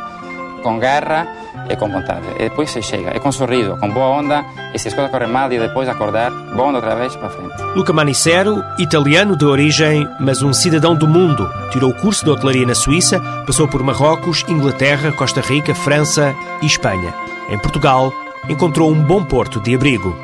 com 0.61 0.77
garra 0.77 1.27
e 1.69 1.75
com 1.75 1.89
vontade. 1.89 2.25
E 2.37 2.49
depois 2.49 2.69
se 2.69 2.81
chega, 2.81 3.15
e 3.15 3.19
com 3.19 3.31
sorriso, 3.31 3.75
com 3.77 3.89
boa 3.89 4.07
onda, 4.07 4.45
e 4.73 4.77
se 4.77 4.89
as 4.89 4.93
coisas 4.93 5.11
correm 5.11 5.29
mal, 5.29 5.51
e 5.51 5.57
depois 5.57 5.89
acordar, 5.89 6.29
boa 6.29 6.67
onda 6.67 6.77
outra 6.77 6.95
vez 6.95 7.15
para 7.15 7.29
frente. 7.29 7.55
Luca 7.75 7.91
Manicero, 7.91 8.63
italiano 8.77 9.35
de 9.35 9.45
origem, 9.45 10.07
mas 10.19 10.43
um 10.43 10.53
cidadão 10.53 10.95
do 10.95 11.07
mundo. 11.07 11.49
Tirou 11.71 11.89
o 11.89 11.95
curso 11.95 12.23
de 12.23 12.31
hotelaria 12.31 12.65
na 12.65 12.75
Suíça, 12.75 13.19
passou 13.47 13.67
por 13.67 13.81
Marrocos, 13.81 14.45
Inglaterra, 14.47 15.11
Costa 15.11 15.41
Rica, 15.41 15.73
França 15.73 16.35
e 16.61 16.67
Espanha 16.67 17.13
em 17.49 17.57
Portugal, 17.57 18.13
encontrou 18.47 18.91
um 18.91 19.03
bom 19.03 19.23
porto 19.23 19.59
de 19.59 19.75
abrigo. 19.75 20.15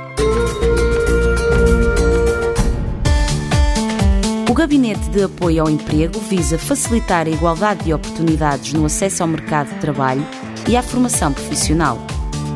O 4.49 4.53
Gabinete 4.53 5.09
de 5.09 5.23
Apoio 5.23 5.63
ao 5.63 5.69
Emprego 5.69 6.19
visa 6.19 6.57
facilitar 6.57 7.27
a 7.27 7.29
igualdade 7.29 7.83
de 7.83 7.93
oportunidades 7.93 8.73
no 8.73 8.85
acesso 8.85 9.23
ao 9.23 9.27
mercado 9.27 9.73
de 9.73 9.79
trabalho 9.79 10.25
e 10.67 10.77
à 10.77 10.81
formação 10.81 11.33
profissional. 11.33 11.99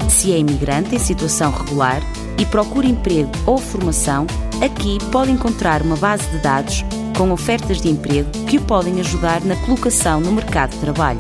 Se 0.08 0.32
é 0.32 0.38
imigrante 0.38 0.96
em 0.96 1.00
situação 1.00 1.52
regular 1.52 2.02
e 2.38 2.46
procura 2.46 2.88
emprego 2.88 3.32
ou 3.46 3.58
formação, 3.58 4.26
aqui 4.64 4.98
pode 5.12 5.32
encontrar 5.32 5.82
uma 5.82 5.98
base 5.98 6.28
de 6.30 6.38
dados 6.38 6.86
com 7.18 7.32
ofertas 7.32 7.82
de 7.82 7.90
emprego 7.90 8.30
que 8.48 8.58
o 8.58 8.62
podem 8.62 9.00
ajudar 9.02 9.44
na 9.44 9.56
colocação 9.58 10.22
no 10.22 10.32
mercado 10.32 10.72
de 10.72 10.78
trabalho. 10.78 11.20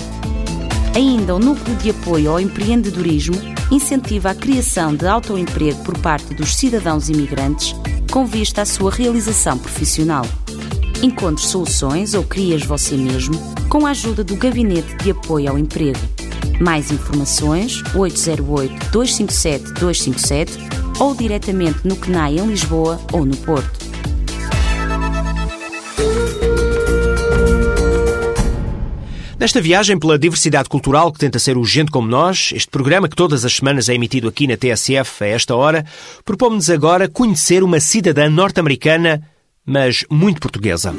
Ainda, 0.96 1.36
o 1.36 1.40
Núcleo 1.40 1.76
de 1.76 1.92
Apoio 1.92 2.32
ao 2.32 2.40
Empreendedorismo 2.40 3.59
incentiva 3.72 4.32
a 4.32 4.36
criação 4.36 4.96
de 4.96 5.08
autoemprego 5.08 5.84
por 5.84 5.98
parte 6.00 6.34
dos 6.34 6.56
cidadãos 6.56 7.10
imigrantes 7.10 7.76
com 8.12 8.26
vista 8.26 8.64
à 8.64 8.66
sua 8.66 8.92
realização 8.92 9.58
profissional. 9.58 10.26
Encontre 11.02 11.46
soluções 11.46 12.14
ou 12.14 12.24
crias 12.24 12.64
você 12.64 12.98
mesmo 12.98 13.36
com 13.70 13.86
a 13.86 13.92
ajuda 13.92 14.24
do 14.24 14.36
Gabinete 14.36 14.96
de 14.98 15.12
Apoio 15.12 15.52
ao 15.52 15.58
Emprego. 15.58 16.00
Mais 16.60 16.92
informações 16.92 17.82
808 17.96 18.92
257 18.92 19.74
257 19.74 20.58
ou 21.00 21.16
diretamente 21.16 21.88
no 21.88 21.96
CNAI 21.96 22.40
em 22.40 22.48
Lisboa 22.48 23.00
ou 23.14 23.26
no 23.26 23.38
Porto. 23.38 23.89
Nesta 29.40 29.62
viagem 29.62 29.98
pela 29.98 30.20
diversidade 30.20 30.68
cultural 30.68 31.14
que 31.14 31.20
tenta 31.20 31.40
ser 31.40 31.58
o 31.58 31.64
Gente 31.64 31.92
Como 31.92 32.10
Nós, 32.10 32.52
este 32.54 32.70
programa 32.70 33.08
que 33.08 33.16
todas 33.16 33.46
as 33.46 33.56
semanas 33.56 33.88
é 33.88 33.96
emitido 33.96 34.28
aqui 34.28 34.46
na 34.46 34.58
TSF 34.58 35.24
a 35.24 35.28
esta 35.28 35.56
hora, 35.56 35.86
propomos 36.26 36.70
agora 36.70 37.08
conhecer 37.08 37.64
uma 37.64 37.80
cidadã 37.80 38.30
norte-americana, 38.30 39.24
mas 39.66 40.04
muito 40.10 40.42
portuguesa. 40.42 40.94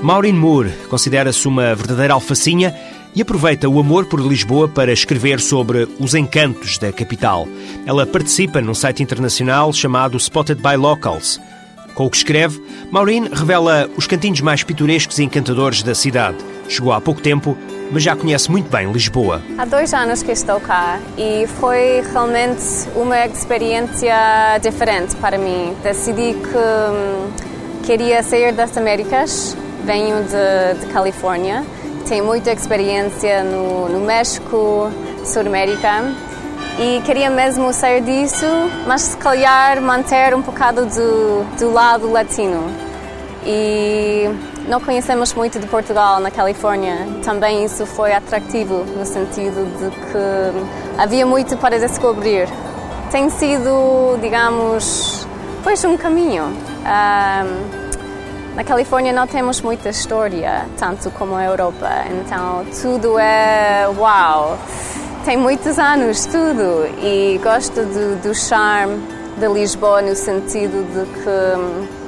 Maureen 0.00 0.34
Moore 0.34 0.70
considera-se 0.88 1.48
uma 1.48 1.74
verdadeira 1.74 2.14
alfacinha 2.14 2.72
e 3.12 3.22
aproveita 3.22 3.68
o 3.68 3.80
amor 3.80 4.04
por 4.06 4.20
Lisboa 4.20 4.68
para 4.68 4.92
escrever 4.92 5.40
sobre 5.40 5.88
os 5.98 6.14
encantos 6.14 6.78
da 6.78 6.92
capital. 6.92 7.48
Ela 7.84 8.06
participa 8.06 8.60
num 8.60 8.72
site 8.72 9.02
internacional 9.02 9.72
chamado 9.72 10.16
Spotted 10.16 10.62
by 10.62 10.76
Locals. 10.76 11.40
Com 11.96 12.06
o 12.06 12.10
que 12.10 12.18
escreve, 12.18 12.62
Maureen 12.92 13.28
revela 13.32 13.90
os 13.96 14.06
cantinhos 14.06 14.40
mais 14.40 14.62
pitorescos 14.62 15.18
e 15.18 15.24
encantadores 15.24 15.82
da 15.82 15.92
cidade 15.92 16.38
Chegou 16.70 16.92
há 16.92 17.00
pouco 17.00 17.20
tempo, 17.20 17.58
mas 17.90 18.00
já 18.00 18.14
conhece 18.14 18.48
muito 18.48 18.70
bem 18.70 18.92
Lisboa. 18.92 19.42
Há 19.58 19.64
dois 19.64 19.92
anos 19.92 20.22
que 20.22 20.30
estou 20.30 20.60
cá 20.60 21.00
e 21.18 21.44
foi 21.58 22.00
realmente 22.12 22.62
uma 22.94 23.26
experiência 23.26 24.14
diferente 24.62 25.16
para 25.16 25.36
mim. 25.36 25.74
Decidi 25.82 26.32
que 26.32 26.56
hum, 26.56 27.28
queria 27.84 28.22
sair 28.22 28.52
das 28.52 28.76
Américas, 28.76 29.56
venho 29.84 30.22
de, 30.22 30.78
de 30.78 30.86
Califórnia, 30.92 31.64
tenho 32.08 32.24
muita 32.24 32.52
experiência 32.52 33.42
no, 33.42 33.88
no 33.88 34.06
México, 34.06 34.92
Sul-América 35.24 36.04
e 36.78 37.02
queria 37.04 37.30
mesmo 37.30 37.72
sair 37.72 38.00
disso, 38.00 38.46
mas 38.86 39.02
se 39.02 39.16
calhar 39.16 39.82
manter 39.82 40.36
um 40.36 40.40
bocado 40.40 40.86
do, 40.86 41.44
do 41.58 41.72
lado 41.72 42.08
latino. 42.12 42.62
E 43.44 44.28
não 44.68 44.80
conhecemos 44.80 45.32
muito 45.34 45.58
de 45.58 45.66
Portugal 45.66 46.20
na 46.20 46.30
Califórnia. 46.30 47.06
Também 47.24 47.64
isso 47.64 47.86
foi 47.86 48.12
atrativo 48.12 48.84
no 48.96 49.04
sentido 49.04 49.64
de 49.78 49.90
que 49.90 51.00
havia 51.00 51.26
muito 51.26 51.56
para 51.56 51.78
descobrir. 51.78 52.48
Tem 53.10 53.28
sido, 53.30 54.18
digamos, 54.20 55.26
pois 55.62 55.84
um 55.84 55.96
caminho. 55.96 56.44
Um, 56.44 57.80
na 58.54 58.64
Califórnia 58.64 59.12
não 59.12 59.26
temos 59.26 59.60
muita 59.60 59.88
história, 59.88 60.66
tanto 60.76 61.10
como 61.12 61.34
a 61.34 61.44
Europa, 61.44 61.88
então 62.10 62.64
tudo 62.80 63.18
é 63.18 63.88
uau 63.96 64.58
tem 65.24 65.36
muitos 65.36 65.78
anos, 65.78 66.24
tudo. 66.26 66.86
E 67.02 67.38
gosto 67.42 67.82
do, 67.84 68.22
do 68.22 68.34
charme 68.34 69.00
de 69.38 69.46
Lisboa 69.48 70.02
no 70.02 70.14
sentido 70.14 70.84
de 70.92 71.06
que 71.20 71.99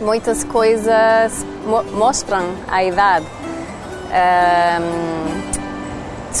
muitas 0.00 0.44
coisas 0.44 1.44
mo 1.66 1.82
mostram 1.94 2.44
a 2.68 2.82
idade. 2.84 3.26
Um, 4.08 5.28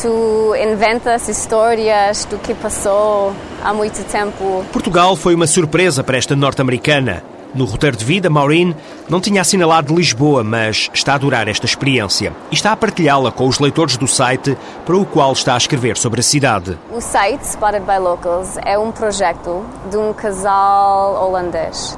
tu 0.00 0.54
inventas 0.56 1.28
histórias 1.28 2.24
do 2.24 2.38
que 2.38 2.54
passou 2.54 3.34
há 3.62 3.72
muito 3.74 4.02
tempo. 4.04 4.64
Portugal 4.72 5.16
foi 5.16 5.34
uma 5.34 5.46
surpresa 5.46 6.02
para 6.02 6.16
esta 6.16 6.34
norte-americana. 6.34 7.22
No 7.54 7.64
roteiro 7.64 7.96
de 7.96 8.04
vida, 8.04 8.28
Maureen 8.28 8.76
não 9.08 9.22
tinha 9.22 9.40
assinalado 9.40 9.94
Lisboa, 9.94 10.44
mas 10.44 10.90
está 10.92 11.12
a 11.12 11.14
adorar 11.14 11.48
esta 11.48 11.64
experiência 11.64 12.34
e 12.50 12.54
está 12.54 12.72
a 12.72 12.76
partilhá-la 12.76 13.32
com 13.32 13.48
os 13.48 13.58
leitores 13.58 13.96
do 13.96 14.06
site 14.06 14.56
para 14.84 14.96
o 14.96 15.06
qual 15.06 15.32
está 15.32 15.54
a 15.54 15.56
escrever 15.56 15.96
sobre 15.96 16.20
a 16.20 16.22
cidade. 16.22 16.78
O 16.92 17.00
site 17.00 17.42
Spotted 17.44 17.86
by 17.86 17.98
Locals 17.98 18.58
é 18.66 18.78
um 18.78 18.92
projeto 18.92 19.64
de 19.90 19.96
um 19.96 20.12
casal 20.12 21.26
holandês 21.26 21.96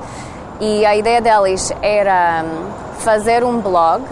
e 0.60 0.84
a 0.84 0.94
ideia 0.94 1.20
deles 1.20 1.72
era 1.82 2.44
hum, 2.44 2.70
fazer 2.98 3.42
um 3.42 3.60
blog 3.60 4.02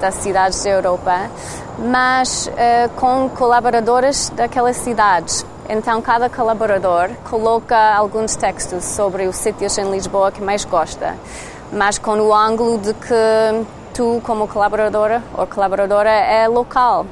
das 0.00 0.14
cidades 0.16 0.62
da 0.64 0.70
Europa, 0.70 1.30
mas 1.78 2.48
uh, 2.48 2.88
com 2.96 3.28
colaboradores 3.30 4.30
daquelas 4.30 4.76
cidades 4.76 5.46
então, 5.68 6.02
cada 6.02 6.28
colaborador 6.28 7.08
coloca 7.30 7.76
alguns 7.94 8.34
textos 8.34 8.84
sobre 8.84 9.26
os 9.26 9.36
sítios 9.36 9.78
em 9.78 9.90
Lisboa 9.90 10.32
que 10.32 10.42
mais 10.42 10.64
gosta, 10.64 11.16
mas 11.72 11.98
com 11.98 12.18
o 12.18 12.34
ângulo 12.34 12.78
de 12.78 12.92
que 12.92 13.64
tu, 13.94 14.20
como 14.24 14.48
colaboradora 14.48 15.22
ou 15.34 15.46
colaboradora, 15.46 16.10
é 16.10 16.48
local. 16.48 17.06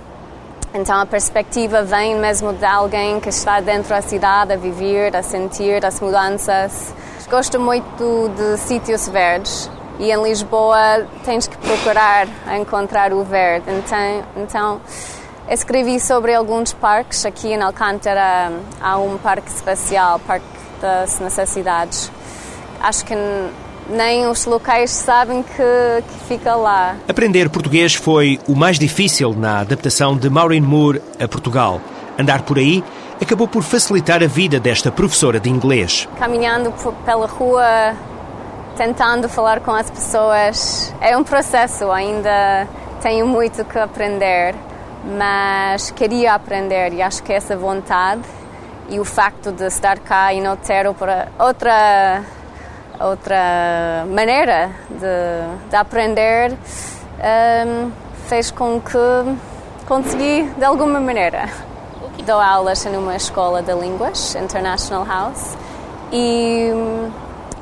Então, 0.74 1.00
a 1.00 1.06
perspectiva 1.06 1.82
vem 1.82 2.16
mesmo 2.16 2.52
de 2.52 2.64
alguém 2.64 3.18
que 3.20 3.28
está 3.28 3.60
dentro 3.60 3.90
da 3.90 4.02
cidade, 4.02 4.52
a 4.52 4.56
viver, 4.56 5.16
a 5.16 5.22
sentir 5.22 5.84
as 5.84 6.00
mudanças. 6.00 6.92
Gosto 7.30 7.60
muito 7.60 8.30
de 8.36 8.58
sítios 8.58 9.08
verdes 9.08 9.70
e 9.98 10.10
em 10.10 10.22
Lisboa 10.22 11.06
tens 11.24 11.46
que 11.46 11.56
procurar 11.58 12.26
encontrar 12.58 13.12
o 13.12 13.22
verde. 13.22 13.66
Então, 13.70 14.24
então 14.36 14.80
Escrevi 15.50 15.98
sobre 15.98 16.32
alguns 16.32 16.72
parques. 16.72 17.26
Aqui 17.26 17.48
em 17.48 17.60
Alcântara 17.60 18.52
há 18.80 18.98
um 18.98 19.18
parque 19.18 19.50
espacial, 19.50 20.20
Parque 20.20 20.46
das 20.80 21.18
Necessidades. 21.18 22.10
Acho 22.80 23.04
que 23.04 23.14
nem 23.88 24.28
os 24.28 24.46
locais 24.46 24.90
sabem 24.90 25.42
que, 25.42 25.52
que, 25.56 26.24
fica 26.28 26.54
lá. 26.54 26.96
Aprender 27.08 27.50
português 27.50 27.96
foi 27.96 28.38
o 28.46 28.54
mais 28.54 28.78
difícil 28.78 29.34
na 29.34 29.60
adaptação 29.60 30.16
de 30.16 30.30
Maureen 30.30 30.60
Moore 30.60 31.02
a 31.18 31.26
Portugal. 31.26 31.80
Andar 32.16 32.42
por 32.42 32.56
aí 32.56 32.84
acabou 33.20 33.46
por 33.46 33.62
facilitar 33.62 34.22
a 34.22 34.26
vida 34.26 34.58
desta 34.58 34.90
professora 34.90 35.38
de 35.38 35.50
inglês. 35.50 36.08
Caminhando 36.18 36.72
pela 37.04 37.26
rua, 37.26 37.94
tentando 38.76 39.28
falar 39.28 39.60
com 39.60 39.72
as 39.72 39.90
pessoas, 39.90 40.94
é 41.00 41.16
um 41.16 41.24
processo, 41.24 41.90
ainda 41.90 42.66
tenho 43.02 43.26
muito 43.26 43.64
que 43.64 43.78
aprender 43.78 44.54
mas 45.04 45.90
queria 45.90 46.34
aprender 46.34 46.92
e 46.92 47.02
acho 47.02 47.22
que 47.22 47.32
essa 47.32 47.56
vontade 47.56 48.22
e 48.88 49.00
o 49.00 49.04
facto 49.04 49.52
de 49.52 49.64
estar 49.64 49.98
cá 49.98 50.32
e 50.32 50.40
não 50.40 50.56
ter 50.56 50.86
outra 50.86 52.22
outra 52.98 54.04
maneira 54.08 54.70
de, 54.90 55.70
de 55.70 55.76
aprender 55.76 56.52
um, 56.52 57.90
fez 58.26 58.50
com 58.50 58.78
que 58.78 58.98
consegui 59.86 60.44
de 60.58 60.64
alguma 60.64 61.00
maneira. 61.00 61.48
Dou 62.30 62.40
aulas 62.40 62.84
numa 62.84 63.16
escola 63.16 63.60
de 63.60 63.72
línguas, 63.72 64.36
International 64.36 65.04
House, 65.04 65.56
e 66.12 66.70
hum, 66.72 67.10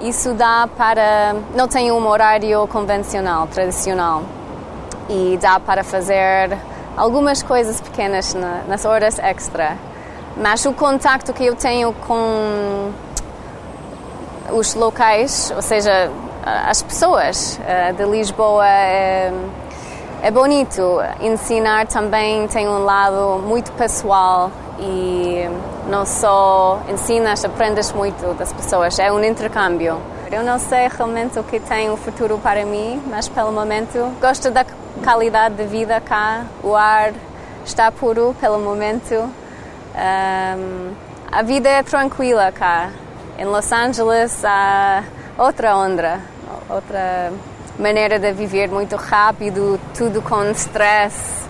isso 0.02 0.34
dá 0.34 0.68
para. 0.76 1.36
não 1.54 1.66
tem 1.66 1.90
um 1.90 2.06
horário 2.06 2.68
convencional, 2.68 3.46
tradicional, 3.46 4.24
e 5.08 5.38
dá 5.40 5.58
para 5.58 5.82
fazer 5.82 6.54
algumas 6.98 7.42
coisas 7.42 7.80
pequenas 7.80 8.34
na, 8.34 8.60
nas 8.68 8.84
horas 8.84 9.18
extra, 9.18 9.74
mas 10.36 10.66
o 10.66 10.74
contacto 10.74 11.32
que 11.32 11.46
eu 11.46 11.56
tenho 11.56 11.94
com 12.06 12.92
os 14.52 14.74
locais, 14.74 15.50
ou 15.56 15.62
seja, 15.62 16.10
as 16.44 16.82
pessoas 16.82 17.58
uh, 17.58 17.94
de 17.94 18.04
Lisboa 18.04 18.66
é, 20.22 20.30
bonito. 20.30 21.00
Ensinar 21.20 21.86
também 21.86 22.46
tem 22.48 22.68
um 22.68 22.84
lado 22.84 23.40
muito 23.46 23.72
pessoal 23.72 24.50
e 24.78 25.48
não 25.88 26.04
só 26.04 26.80
ensinas, 26.88 27.44
aprendes 27.44 27.92
muito 27.92 28.34
das 28.34 28.52
pessoas, 28.52 28.98
é 28.98 29.10
um 29.12 29.22
intercâmbio. 29.22 30.00
Eu 30.30 30.42
não 30.42 30.58
sei 30.58 30.88
realmente 30.88 31.38
o 31.38 31.42
que 31.42 31.58
tem 31.58 31.90
o 31.90 31.96
futuro 31.96 32.38
para 32.38 32.64
mim, 32.64 33.02
mas 33.06 33.28
pelo 33.28 33.50
momento 33.50 33.98
gosto 34.20 34.50
da 34.50 34.64
qualidade 35.02 35.54
de 35.54 35.64
vida 35.64 36.00
cá, 36.00 36.44
o 36.62 36.76
ar 36.76 37.12
está 37.64 37.90
puro 37.90 38.34
pelo 38.40 38.58
momento. 38.58 39.14
Um, 39.14 40.92
a 41.32 41.42
vida 41.42 41.68
é 41.68 41.82
tranquila 41.82 42.52
cá. 42.52 42.90
Em 43.38 43.44
Los 43.44 43.72
Angeles 43.72 44.44
há 44.44 45.02
outra 45.38 45.76
onda, 45.76 46.20
outra 46.68 47.32
maneira 47.78 48.18
de 48.18 48.32
viver 48.32 48.68
muito 48.68 48.96
rápido, 48.96 49.78
tudo 49.96 50.20
com 50.20 50.50
stress. 50.50 51.46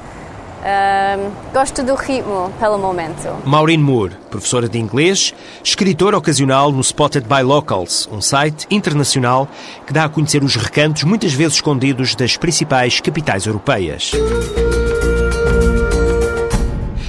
Gosto 1.52 1.82
do 1.82 1.94
ritmo 1.94 2.52
pelo 2.58 2.78
momento. 2.78 3.28
Maureen 3.44 3.78
Moore, 3.78 4.16
professora 4.28 4.68
de 4.68 4.78
inglês, 4.78 5.32
escritora 5.62 6.18
ocasional 6.18 6.72
no 6.72 6.82
Spotted 6.82 7.26
by 7.26 7.42
Locals, 7.42 8.08
um 8.10 8.20
site 8.20 8.66
internacional 8.70 9.48
que 9.86 9.92
dá 9.92 10.04
a 10.04 10.08
conhecer 10.08 10.42
os 10.42 10.56
recantos 10.56 11.04
muitas 11.04 11.32
vezes 11.32 11.54
escondidos 11.54 12.14
das 12.14 12.36
principais 12.36 13.00
capitais 13.00 13.46
europeias. 13.46 14.12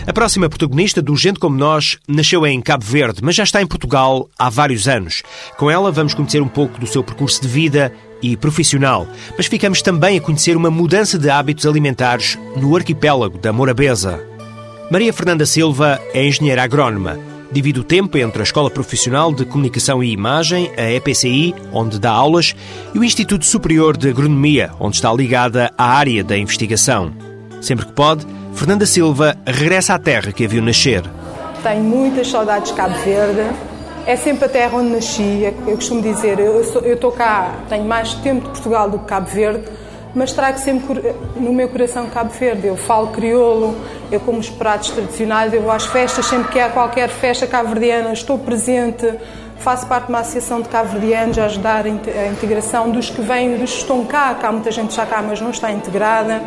A 0.10 0.12
próxima 0.12 0.50
protagonista 0.50 1.04
do 1.04 1.16
Gente 1.16 1.40
Como 1.40 1.56
Nós 1.56 2.00
nasceu 2.08 2.44
em 2.48 2.60
Cabo 2.60 2.84
Verde, 2.84 3.20
mas 3.22 3.36
já 3.36 3.44
está 3.44 3.62
em 3.62 3.68
Portugal 3.68 4.28
há 4.40 4.50
vários 4.50 4.88
anos. 4.88 5.22
Com 5.56 5.70
ela 5.70 5.92
vamos 5.92 6.16
conhecer 6.16 6.42
um 6.42 6.48
pouco 6.48 6.80
do 6.80 6.88
seu 6.88 7.04
percurso 7.04 7.40
de 7.44 7.48
vida 7.48 7.94
e 8.20 8.36
profissional, 8.36 9.08
mas 9.38 9.46
ficamos 9.46 9.84
também 9.84 10.18
a 10.18 10.22
conhecer 10.22 10.58
uma 10.58 10.72
mudança 10.72 11.16
de 11.20 11.30
hábitos 11.30 11.68
alimentares 11.68 12.40
no 12.56 12.76
arquipélago 12.76 13.38
da 13.38 13.54
Morabeza. 13.54 14.20
Maria 14.90 15.14
Fernanda 15.14 15.46
Silva 15.46 16.02
é 16.12 16.26
engenheira 16.26 16.64
agrónoma. 16.64 17.20
Divide 17.52 17.80
o 17.80 17.84
tempo 17.84 18.18
entre 18.18 18.42
a 18.42 18.44
Escola 18.44 18.72
Profissional 18.72 19.32
de 19.32 19.46
Comunicação 19.46 20.04
e 20.04 20.12
Imagem, 20.12 20.72
a 20.76 20.92
EPCI, 20.92 21.54
onde 21.72 22.00
dá 22.00 22.10
aulas, 22.10 22.56
e 22.96 22.98
o 22.98 23.04
Instituto 23.04 23.46
Superior 23.46 23.96
de 23.96 24.10
Agronomia, 24.10 24.72
onde 24.80 24.96
está 24.96 25.14
ligada 25.14 25.72
à 25.78 25.86
área 25.86 26.24
da 26.24 26.36
investigação. 26.36 27.14
Sempre 27.62 27.86
que 27.86 27.94
pode, 27.94 28.26
Fernanda 28.60 28.86
Silva 28.86 29.38
regressa 29.48 29.94
à 29.94 29.98
terra 29.98 30.34
que 30.34 30.44
a 30.44 30.48
viu 30.50 30.62
nascer. 30.62 31.02
Tenho 31.64 31.82
muitas 31.82 32.30
saudades 32.30 32.72
de 32.72 32.76
Cabo 32.76 32.94
Verde. 33.06 33.50
É 34.06 34.18
sempre 34.18 34.44
a 34.44 34.50
terra 34.50 34.76
onde 34.76 34.90
nasci. 34.90 35.56
Eu 35.66 35.78
costumo 35.78 36.02
dizer, 36.02 36.38
eu 36.40 36.60
estou 36.94 37.10
cá, 37.10 37.54
tenho 37.70 37.86
mais 37.86 38.16
tempo 38.16 38.42
de 38.42 38.50
Portugal 38.50 38.90
do 38.90 39.00
que 39.00 39.06
Cabo 39.06 39.28
Verde, 39.28 39.64
mas 40.14 40.34
trago 40.34 40.58
sempre 40.58 41.16
no 41.38 41.54
meu 41.54 41.70
coração 41.70 42.08
Cabo 42.08 42.32
Verde. 42.38 42.68
Eu 42.68 42.76
falo 42.76 43.08
crioulo, 43.08 43.78
eu 44.12 44.20
como 44.20 44.40
os 44.40 44.50
pratos 44.50 44.90
tradicionais, 44.90 45.54
eu 45.54 45.62
vou 45.62 45.72
às 45.72 45.86
festas, 45.86 46.26
sempre 46.26 46.52
que 46.52 46.60
há 46.60 46.68
qualquer 46.68 47.08
festa 47.08 47.48
cabo-verdiana, 47.48 48.12
estou 48.12 48.38
presente, 48.38 49.10
faço 49.60 49.88
parte 49.88 50.08
de 50.08 50.12
uma 50.12 50.20
associação 50.20 50.60
de 50.60 50.68
cabo-verdianos 50.68 51.40
a 51.40 51.46
ajudar 51.46 51.86
a 51.86 52.28
integração 52.28 52.92
dos 52.92 53.10
que 53.10 53.22
vêm, 53.22 53.56
dos 53.56 53.72
que 53.72 53.78
estão 53.78 54.04
cá, 54.04 54.38
há 54.44 54.52
muita 54.52 54.70
gente 54.70 54.94
já 54.94 55.06
cá, 55.06 55.22
mas 55.22 55.40
não 55.40 55.52
está 55.52 55.72
integrada. 55.72 56.42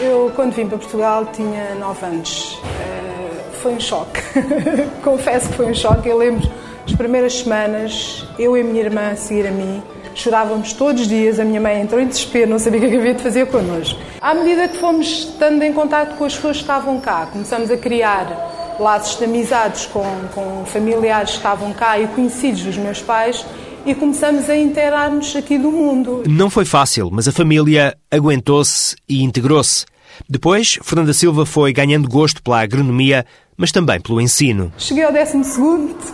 Eu, 0.00 0.32
quando 0.34 0.52
vim 0.52 0.66
para 0.66 0.78
Portugal, 0.78 1.26
tinha 1.32 1.74
9 1.74 2.06
anos. 2.06 2.54
Uh, 2.54 3.52
foi 3.60 3.74
um 3.74 3.80
choque. 3.80 4.20
Confesso 5.02 5.48
que 5.50 5.54
foi 5.54 5.66
um 5.66 5.74
choque. 5.74 6.08
Eu 6.08 6.18
lembro 6.18 6.50
as 6.86 6.94
primeiras 6.94 7.38
semanas, 7.40 8.26
eu 8.38 8.56
e 8.56 8.60
a 8.60 8.64
minha 8.64 8.82
irmã 8.82 9.10
a 9.10 9.16
seguir 9.16 9.46
a 9.46 9.50
mim, 9.50 9.82
chorávamos 10.14 10.72
todos 10.72 11.02
os 11.02 11.08
dias. 11.08 11.38
A 11.38 11.44
minha 11.44 11.60
mãe 11.60 11.80
entrou 11.80 12.00
em 12.00 12.06
desespero, 12.06 12.50
não 12.50 12.58
sabia 12.58 12.80
o 12.80 12.90
que 12.90 12.96
havia 12.96 13.14
de 13.14 13.22
fazer 13.22 13.46
connosco. 13.46 13.98
À 14.20 14.34
medida 14.34 14.68
que 14.68 14.78
fomos 14.78 15.06
estando 15.06 15.62
em 15.62 15.72
contato 15.72 16.16
com 16.16 16.24
as 16.24 16.34
pessoas 16.34 16.56
que 16.56 16.62
estavam 16.62 17.00
cá, 17.00 17.28
começamos 17.30 17.70
a 17.70 17.76
criar 17.76 18.76
laços 18.80 19.18
de 19.18 19.24
amizades 19.24 19.86
com, 19.86 20.04
com 20.34 20.64
familiares 20.64 21.30
que 21.30 21.36
estavam 21.36 21.72
cá 21.72 21.98
e 21.98 22.06
conhecidos 22.08 22.62
dos 22.62 22.76
meus 22.76 23.00
pais 23.00 23.44
e 23.84 23.94
começamos 23.94 24.48
a 24.48 24.56
interar-nos 24.56 25.34
aqui 25.34 25.58
do 25.58 25.70
mundo. 25.70 26.22
Não 26.28 26.48
foi 26.48 26.64
fácil, 26.64 27.10
mas 27.10 27.26
a 27.26 27.32
família 27.32 27.96
aguentou-se 28.10 28.96
e 29.08 29.22
integrou-se. 29.22 29.84
Depois, 30.28 30.78
Fernanda 30.82 31.12
Silva 31.12 31.44
foi 31.44 31.72
ganhando 31.72 32.08
gosto 32.08 32.42
pela 32.42 32.60
agronomia, 32.60 33.26
mas 33.56 33.72
também 33.72 34.00
pelo 34.00 34.20
ensino. 34.20 34.72
Cheguei 34.78 35.04
ao 35.04 35.12
12 35.12 35.38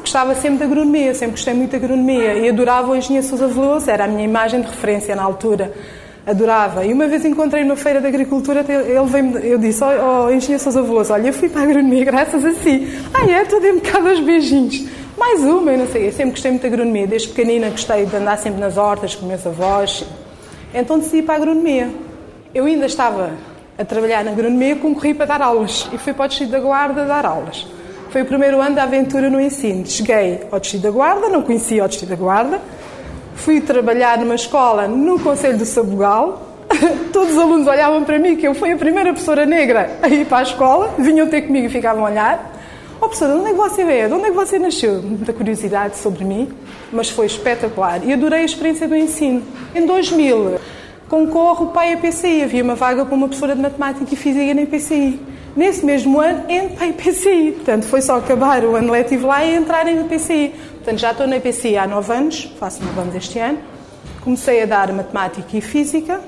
gostava 0.01 0.35
sempre 0.35 0.59
de 0.59 0.65
agronomia, 0.65 1.15
sempre 1.15 1.33
gostei 1.33 1.55
muito 1.55 1.71
de 1.71 1.77
agronomia 1.77 2.35
e 2.35 2.49
adorava 2.49 2.91
o 2.91 2.97
engenheiro 2.97 3.27
Sousa 3.27 3.49
Veloso, 3.49 3.91
era 3.91 4.05
a 4.05 4.09
minha 4.09 4.25
imagem 4.25 4.61
de 4.61 4.67
referência 4.67 5.15
na 5.15 5.23
altura. 5.23 5.73
Adorava. 6.27 6.85
E 6.85 6.93
uma 6.93 7.07
vez 7.07 7.25
encontrei 7.25 7.65
na 7.65 7.75
Feira 7.75 8.03
da 8.03 8.09
Agricultura, 8.09 8.61
ele 8.69 9.07
veio 9.07 9.39
eu 9.39 9.59
disse, 9.59 9.83
oh, 9.83 10.27
oh 10.27 10.31
engenheiro 10.31 10.63
Sousa 10.63 10.83
Veloso, 10.83 11.13
olha, 11.13 11.29
eu 11.29 11.33
fui 11.33 11.49
para 11.49 11.63
a 11.63 11.65
agronomia 11.65 12.05
graças 12.05 12.45
a 12.45 12.53
si. 12.53 12.87
Ah, 13.15 13.27
é? 13.27 13.43
Estou 13.43 13.61
de 13.61 13.81
cada 13.81 14.11
aos 14.11 14.21
beijinhos. 14.21 14.85
Mais 15.19 15.41
uma, 15.41 15.73
eu 15.73 15.79
não 15.79 15.89
sei, 15.89 16.07
eu 16.07 16.13
sempre 16.13 16.31
gostei 16.31 16.53
muito 16.53 16.61
de 16.63 16.69
agronomia. 16.69 17.05
Desde 17.05 17.29
pequenina 17.29 17.71
gostei 17.71 18.07
de 18.07 18.15
andar 18.15 18.39
sempre 18.39 18.61
nas 18.61 18.77
hortas 18.77 19.17
com 19.17 19.27
meus 19.27 19.45
avós. 19.45 20.05
Então 20.73 20.97
decidi 20.97 21.23
para 21.23 21.35
a 21.35 21.37
agronomia. 21.39 21.91
Eu 22.55 22.67
ainda 22.67 22.87
estava 22.87 23.33
a 23.77 23.85
trabalhar 23.85 24.25
na 24.25 24.31
agronomia, 24.31 24.77
concorri 24.77 25.15
para 25.15 25.27
dar 25.27 25.43
aulas 25.43 25.89
e 25.93 25.99
fui 25.99 26.13
para 26.13 26.27
o 26.27 26.29
Distrito 26.29 26.51
da 26.51 26.61
Guarda 26.61 27.05
dar 27.05 27.27
aulas. 27.27 27.67
Foi 28.11 28.23
o 28.23 28.27
primeiro 28.27 28.61
ano 28.61 28.77
da 28.77 28.85
aventura 28.85 29.29
no 29.29 29.41
ensino. 29.41 29.85
Cheguei 29.85 30.47
ao 30.53 30.61
Distrito 30.61 30.83
da 30.83 30.91
Guarda, 30.93 31.29
não 31.29 31.43
conhecia 31.43 31.85
o 31.85 31.89
Distrito 31.89 32.11
da 32.11 32.17
Guarda, 32.17 32.61
fui 33.35 33.61
trabalhar 33.61 34.19
numa 34.19 34.37
escola 34.37 34.87
no 34.87 35.19
Conselho 35.19 35.59
do 35.59 35.65
Sabugal. 35.65 36.47
Todos 37.13 37.33
os 37.33 37.39
alunos 37.39 37.67
olhavam 37.67 38.05
para 38.05 38.21
mim, 38.21 38.37
que 38.37 38.47
eu 38.47 38.55
fui 38.55 38.71
a 38.71 38.77
primeira 38.77 39.11
professora 39.11 39.45
negra 39.45 39.99
a 40.01 40.09
ir 40.09 40.27
para 40.27 40.39
a 40.39 40.43
escola, 40.43 40.95
vinham 40.97 41.27
ter 41.27 41.43
comigo 41.43 41.67
e 41.67 41.71
ficavam 41.71 42.07
a 42.07 42.11
olhar. 42.11 42.58
Oh, 43.00 43.07
professora, 43.07 43.35
de 43.35 43.38
onde 43.38 43.50
é 43.50 43.52
que 43.52 43.59
você 43.59 43.85
veio? 43.85 44.09
De 44.09 44.14
onde 44.14 44.25
é 44.25 44.31
que 44.31 44.35
você 44.35 44.59
nasceu? 44.59 45.00
Muita 45.00 45.33
curiosidade 45.33 45.97
sobre 45.97 46.25
mim, 46.25 46.49
mas 46.93 47.09
foi 47.09 47.26
espetacular 47.26 48.05
e 48.05 48.12
adorei 48.12 48.40
a 48.40 48.45
experiência 48.45 48.88
do 48.88 48.97
ensino. 48.97 49.40
Em 49.73 49.87
2000, 49.87 50.59
concorro 51.09 51.69
para 51.69 51.83
a 51.83 51.93
EPCI. 51.93 52.43
Havia 52.43 52.64
uma 52.64 52.75
vaga 52.75 53.05
para 53.05 53.14
uma 53.14 53.28
professora 53.28 53.55
de 53.55 53.62
Matemática 53.62 54.12
e 54.12 54.17
Física 54.17 54.52
na 54.52 54.62
EPCI. 54.62 55.21
Nesse 55.55 55.87
mesmo 55.87 56.21
ano, 56.21 56.45
entro 56.49 56.76
para 56.76 56.87
a 56.87 56.88
EPCI. 56.88 57.52
Portanto, 57.52 57.85
foi 57.85 58.02
só 58.02 58.17
acabar 58.17 58.64
o 58.64 58.75
ano 58.75 58.90
letivo 58.90 59.28
lá 59.28 59.45
e 59.45 59.55
entrar 59.55 59.85
na 59.85 59.93
EPCI. 59.93 60.52
Portanto, 60.75 60.99
já 60.99 61.12
estou 61.12 61.28
na 61.28 61.37
EPCI 61.37 61.76
há 61.76 61.87
nove 61.87 62.12
anos, 62.12 62.52
faço 62.59 62.83
nove 62.83 63.00
anos 63.00 63.14
este 63.14 63.38
ano. 63.38 63.59
Comecei 64.25 64.61
a 64.61 64.67
dar 64.67 64.93
Matemática 64.93 65.57
e 65.57 65.61
Física. 65.61 66.21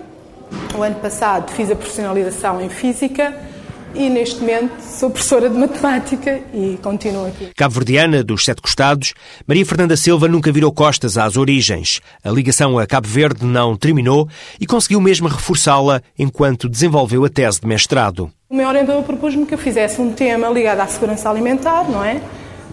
O 0.78 0.82
ano 0.82 0.96
passado 1.00 1.50
fiz 1.50 1.68
a 1.68 1.74
profissionalização 1.74 2.60
em 2.60 2.68
Física 2.68 3.49
e 3.94 4.08
neste 4.08 4.40
momento 4.40 4.80
sou 4.80 5.10
professora 5.10 5.48
de 5.48 5.56
matemática 5.56 6.40
e 6.52 6.78
continuo 6.82 7.26
aqui. 7.26 7.50
Cabo-Verdiana 7.56 8.22
dos 8.22 8.44
Sete 8.44 8.62
Costados, 8.62 9.14
Maria 9.46 9.64
Fernanda 9.66 9.96
Silva 9.96 10.28
nunca 10.28 10.52
virou 10.52 10.72
costas 10.72 11.18
às 11.18 11.36
origens. 11.36 12.00
A 12.24 12.30
ligação 12.30 12.78
a 12.78 12.86
Cabo 12.86 13.08
Verde 13.08 13.44
não 13.44 13.76
terminou 13.76 14.28
e 14.60 14.66
conseguiu 14.66 15.00
mesmo 15.00 15.28
reforçá-la 15.28 16.02
enquanto 16.18 16.68
desenvolveu 16.68 17.24
a 17.24 17.28
tese 17.28 17.60
de 17.60 17.66
mestrado. 17.66 18.30
O 18.48 18.54
meu 18.54 18.68
orientador 18.68 19.02
propôs-me 19.02 19.46
que 19.46 19.54
eu 19.54 19.58
fizesse 19.58 20.00
um 20.00 20.12
tema 20.12 20.48
ligado 20.48 20.80
à 20.80 20.86
segurança 20.86 21.28
alimentar, 21.30 21.88
não 21.88 22.04
é? 22.04 22.20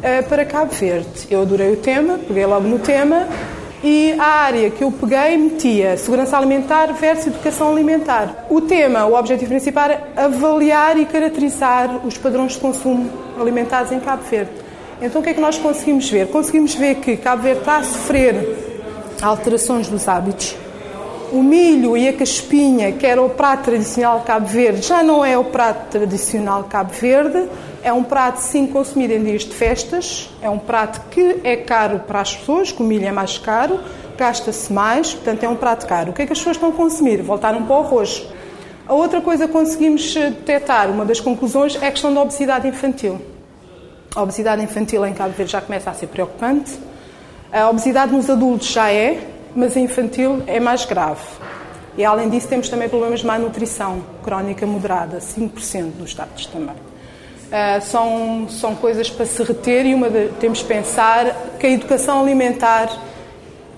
Eh, 0.01 0.21
para 0.21 0.45
Cabo 0.45 0.71
Verde. 0.73 1.07
Eu 1.29 1.41
adorei 1.41 1.73
o 1.73 1.77
tema, 1.77 2.19
peguei 2.19 2.45
logo 2.45 2.67
no 2.67 2.79
tema 2.79 3.27
e 3.83 4.15
a 4.17 4.25
área 4.25 4.69
que 4.71 4.83
eu 4.83 4.91
peguei 4.91 5.37
metia 5.37 5.97
segurança 5.97 6.37
alimentar 6.37 6.87
versus 6.93 7.27
educação 7.27 7.71
alimentar. 7.71 8.47
O 8.49 8.61
tema, 8.61 9.05
o 9.05 9.13
objetivo 9.13 9.49
principal 9.49 9.91
é 9.91 10.01
avaliar 10.15 10.97
e 10.97 11.05
caracterizar 11.05 12.05
os 12.05 12.17
padrões 12.17 12.53
de 12.53 12.59
consumo 12.59 13.09
alimentares 13.39 13.91
em 13.91 13.99
Cabo 13.99 14.23
Verde. 14.23 14.51
Então 15.01 15.21
o 15.21 15.23
que 15.23 15.29
é 15.29 15.33
que 15.33 15.41
nós 15.41 15.57
conseguimos 15.59 16.09
ver? 16.09 16.27
Conseguimos 16.27 16.73
ver 16.73 16.95
que 16.95 17.17
Cabo 17.17 17.43
Verde 17.43 17.59
está 17.59 17.77
a 17.77 17.83
sofrer 17.83 18.57
alterações 19.21 19.87
dos 19.87 20.07
hábitos. 20.07 20.55
O 21.31 21.43
milho 21.43 21.97
e 21.97 22.07
a 22.07 22.13
caspinha, 22.13 22.93
que 22.93 23.05
era 23.05 23.21
o 23.21 23.29
prato 23.29 23.65
tradicional 23.65 24.21
Cabo 24.25 24.47
Verde, 24.47 24.81
já 24.87 25.03
não 25.03 25.23
é 25.23 25.37
o 25.37 25.43
prato 25.43 25.91
tradicional 25.91 26.63
Cabo 26.63 26.93
Verde 26.93 27.47
é 27.87 27.93
um 27.93 28.03
prato, 28.03 28.37
sim, 28.37 28.67
consumido 28.67 29.13
em 29.13 29.23
dias 29.23 29.43
de 29.43 29.55
festas. 29.55 30.29
É 30.41 30.49
um 30.49 30.59
prato 30.59 31.01
que 31.09 31.39
é 31.43 31.55
caro 31.55 31.99
para 31.99 32.19
as 32.19 32.35
pessoas, 32.35 32.71
o 32.71 32.83
milho 32.83 33.07
é 33.07 33.11
mais 33.11 33.37
caro, 33.37 33.79
gasta-se 34.17 34.71
mais, 34.73 35.13
portanto 35.13 35.43
é 35.43 35.49
um 35.49 35.55
prato 35.55 35.87
caro. 35.87 36.11
O 36.11 36.13
que 36.13 36.21
é 36.21 36.25
que 36.25 36.33
as 36.33 36.37
pessoas 36.37 36.57
estão 36.57 36.69
a 36.69 36.73
consumir? 36.73 37.21
Voltaram 37.21 37.63
para 37.63 37.75
o 37.75 37.79
arroz. 37.79 38.27
A 38.85 38.93
outra 38.93 39.21
coisa 39.21 39.47
que 39.47 39.53
conseguimos 39.53 40.13
detectar, 40.13 40.89
uma 40.89 41.05
das 41.05 41.21
conclusões, 41.21 41.81
é 41.81 41.87
a 41.87 41.91
questão 41.91 42.13
da 42.13 42.21
obesidade 42.21 42.67
infantil. 42.67 43.21
A 44.13 44.21
obesidade 44.21 44.61
infantil 44.61 45.05
em 45.05 45.13
Cabo 45.13 45.33
Verde 45.33 45.53
já 45.53 45.61
começa 45.61 45.89
a 45.89 45.93
ser 45.93 46.07
preocupante. 46.07 46.77
A 47.51 47.69
obesidade 47.69 48.11
nos 48.11 48.29
adultos 48.29 48.67
já 48.67 48.91
é, 48.91 49.17
mas 49.55 49.77
a 49.77 49.79
infantil 49.79 50.43
é 50.45 50.59
mais 50.59 50.83
grave. 50.83 51.21
E 51.97 52.03
além 52.03 52.29
disso, 52.29 52.49
temos 52.49 52.67
também 52.67 52.89
problemas 52.89 53.21
de 53.21 53.25
má 53.25 53.39
nutrição 53.39 54.03
crónica 54.23 54.65
moderada, 54.65 55.19
5% 55.19 55.93
nos 55.97 56.09
Estados 56.09 56.45
também. 56.47 56.86
Uh, 57.47 57.81
são, 57.81 58.47
são 58.49 58.75
coisas 58.75 59.09
para 59.09 59.25
se 59.25 59.41
reter 59.41 59.85
e 59.85 59.93
uma 59.93 60.09
de, 60.09 60.27
temos 60.39 60.59
de 60.59 60.65
pensar 60.65 61.33
que 61.57 61.65
a 61.65 61.69
educação 61.69 62.19
alimentar 62.19 62.89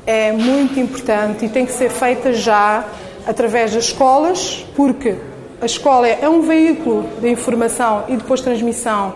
é 0.08 0.32
muito 0.32 0.80
importante 0.80 1.46
e 1.46 1.50
tem 1.50 1.68
que 1.68 1.72
ser 1.72 1.90
feita 1.92 2.34
já 2.34 2.84
através 3.28 3.74
das 3.76 3.84
escolas, 3.84 4.66
porque 4.76 5.16
a 5.62 5.68
escola 5.68 6.08
é 6.08 6.28
um 6.28 6.42
veículo 6.42 7.08
de 7.22 7.30
informação 7.30 8.06
e 8.08 8.16
depois 8.16 8.42
transmissão 8.42 9.14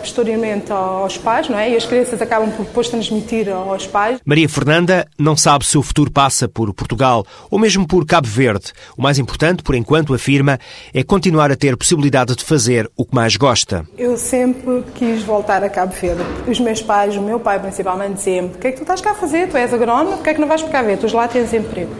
posteriormente 0.00 0.72
aos 0.72 1.16
pais, 1.18 1.48
não 1.48 1.58
é? 1.58 1.70
E 1.70 1.76
as 1.76 1.84
crianças 1.84 2.20
acabam 2.20 2.50
por 2.50 2.64
depois 2.64 2.88
transmitir 2.88 3.48
aos 3.48 3.86
pais. 3.86 4.20
Maria 4.24 4.48
Fernanda 4.48 5.06
não 5.18 5.36
sabe 5.36 5.64
se 5.64 5.76
o 5.78 5.82
futuro 5.82 6.10
passa 6.10 6.48
por 6.48 6.72
Portugal 6.72 7.24
ou 7.50 7.58
mesmo 7.58 7.86
por 7.86 8.04
Cabo 8.06 8.28
Verde. 8.28 8.72
O 8.96 9.02
mais 9.02 9.18
importante, 9.18 9.62
por 9.62 9.74
enquanto, 9.74 10.14
afirma, 10.14 10.58
é 10.92 11.02
continuar 11.02 11.50
a 11.50 11.56
ter 11.56 11.76
possibilidade 11.76 12.36
de 12.36 12.44
fazer 12.44 12.90
o 12.96 13.04
que 13.04 13.14
mais 13.14 13.36
gosta. 13.36 13.86
Eu 13.96 14.16
sempre 14.16 14.84
quis 14.94 15.22
voltar 15.22 15.62
a 15.64 15.68
Cabo 15.68 15.94
Verde. 15.94 16.22
Os 16.46 16.60
meus 16.60 16.82
pais, 16.82 17.16
o 17.16 17.22
meu 17.22 17.40
pai 17.40 17.58
principalmente, 17.58 18.14
diziam-me: 18.14 18.50
o 18.54 18.58
que 18.58 18.66
é 18.66 18.70
que 18.70 18.78
tu 18.78 18.82
estás 18.82 19.00
cá 19.00 19.12
a 19.12 19.14
fazer? 19.14 19.48
Tu 19.48 19.56
és 19.56 19.72
agrónomo, 19.72 20.16
por 20.16 20.24
que 20.24 20.30
é 20.30 20.34
que 20.34 20.40
não 20.40 20.48
vais 20.48 20.62
para 20.62 20.72
Cabo 20.72 20.86
Verde? 20.86 21.06
Tu 21.06 21.16
lá 21.16 21.28
tens 21.28 21.52
emprego. 21.52 21.94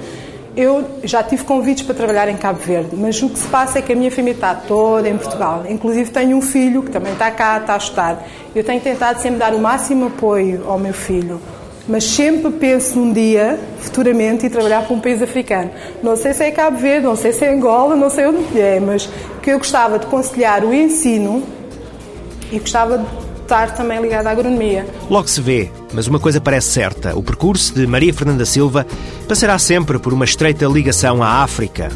Eu 0.56 0.98
já 1.04 1.22
tive 1.22 1.44
convites 1.44 1.84
para 1.84 1.94
trabalhar 1.94 2.28
em 2.28 2.36
Cabo 2.36 2.58
Verde, 2.58 2.96
mas 2.96 3.22
o 3.22 3.28
que 3.28 3.38
se 3.38 3.46
passa 3.46 3.78
é 3.78 3.82
que 3.82 3.92
a 3.92 3.96
minha 3.96 4.10
família 4.10 4.34
está 4.34 4.52
toda 4.54 5.08
em 5.08 5.16
Portugal. 5.16 5.64
Inclusive 5.68 6.10
tenho 6.10 6.36
um 6.36 6.42
filho 6.42 6.82
que 6.82 6.90
também 6.90 7.12
está 7.12 7.30
cá, 7.30 7.58
está 7.58 7.74
a 7.74 7.76
estudar. 7.76 8.26
Eu 8.54 8.64
tenho 8.64 8.80
tentado 8.80 9.20
sempre 9.20 9.38
dar 9.38 9.54
o 9.54 9.60
máximo 9.60 10.08
apoio 10.08 10.64
ao 10.66 10.76
meu 10.76 10.92
filho, 10.92 11.40
mas 11.88 12.02
sempre 12.02 12.50
penso 12.50 12.98
num 12.98 13.12
dia, 13.12 13.60
futuramente, 13.78 14.46
ir 14.46 14.50
trabalhar 14.50 14.82
para 14.82 14.94
um 14.94 15.00
país 15.00 15.22
africano. 15.22 15.70
Não 16.02 16.16
sei 16.16 16.34
se 16.34 16.42
é 16.42 16.50
Cabo 16.50 16.78
Verde, 16.78 17.06
não 17.06 17.14
sei 17.14 17.32
se 17.32 17.44
é 17.44 17.52
Angola, 17.52 17.94
não 17.94 18.10
sei 18.10 18.26
onde 18.26 18.60
é, 18.60 18.80
mas 18.80 19.08
que 19.40 19.50
eu 19.50 19.58
gostava 19.58 20.00
de 20.00 20.06
conciliar 20.06 20.64
o 20.64 20.74
ensino 20.74 21.44
e 22.50 22.58
gostava 22.58 22.98
de 22.98 23.29
estar 23.50 23.74
também 23.74 24.00
ligada 24.00 24.28
à 24.28 24.32
agronomia. 24.32 24.86
Logo 25.10 25.26
se 25.26 25.40
vê, 25.40 25.68
mas 25.92 26.06
uma 26.06 26.20
coisa 26.20 26.40
parece 26.40 26.68
certa: 26.68 27.18
o 27.18 27.22
percurso 27.22 27.74
de 27.74 27.84
Maria 27.86 28.14
Fernanda 28.14 28.44
Silva 28.44 28.86
passará 29.28 29.58
sempre 29.58 29.98
por 29.98 30.12
uma 30.12 30.24
estreita 30.24 30.66
ligação 30.66 31.20
à 31.20 31.42
África. 31.42 31.90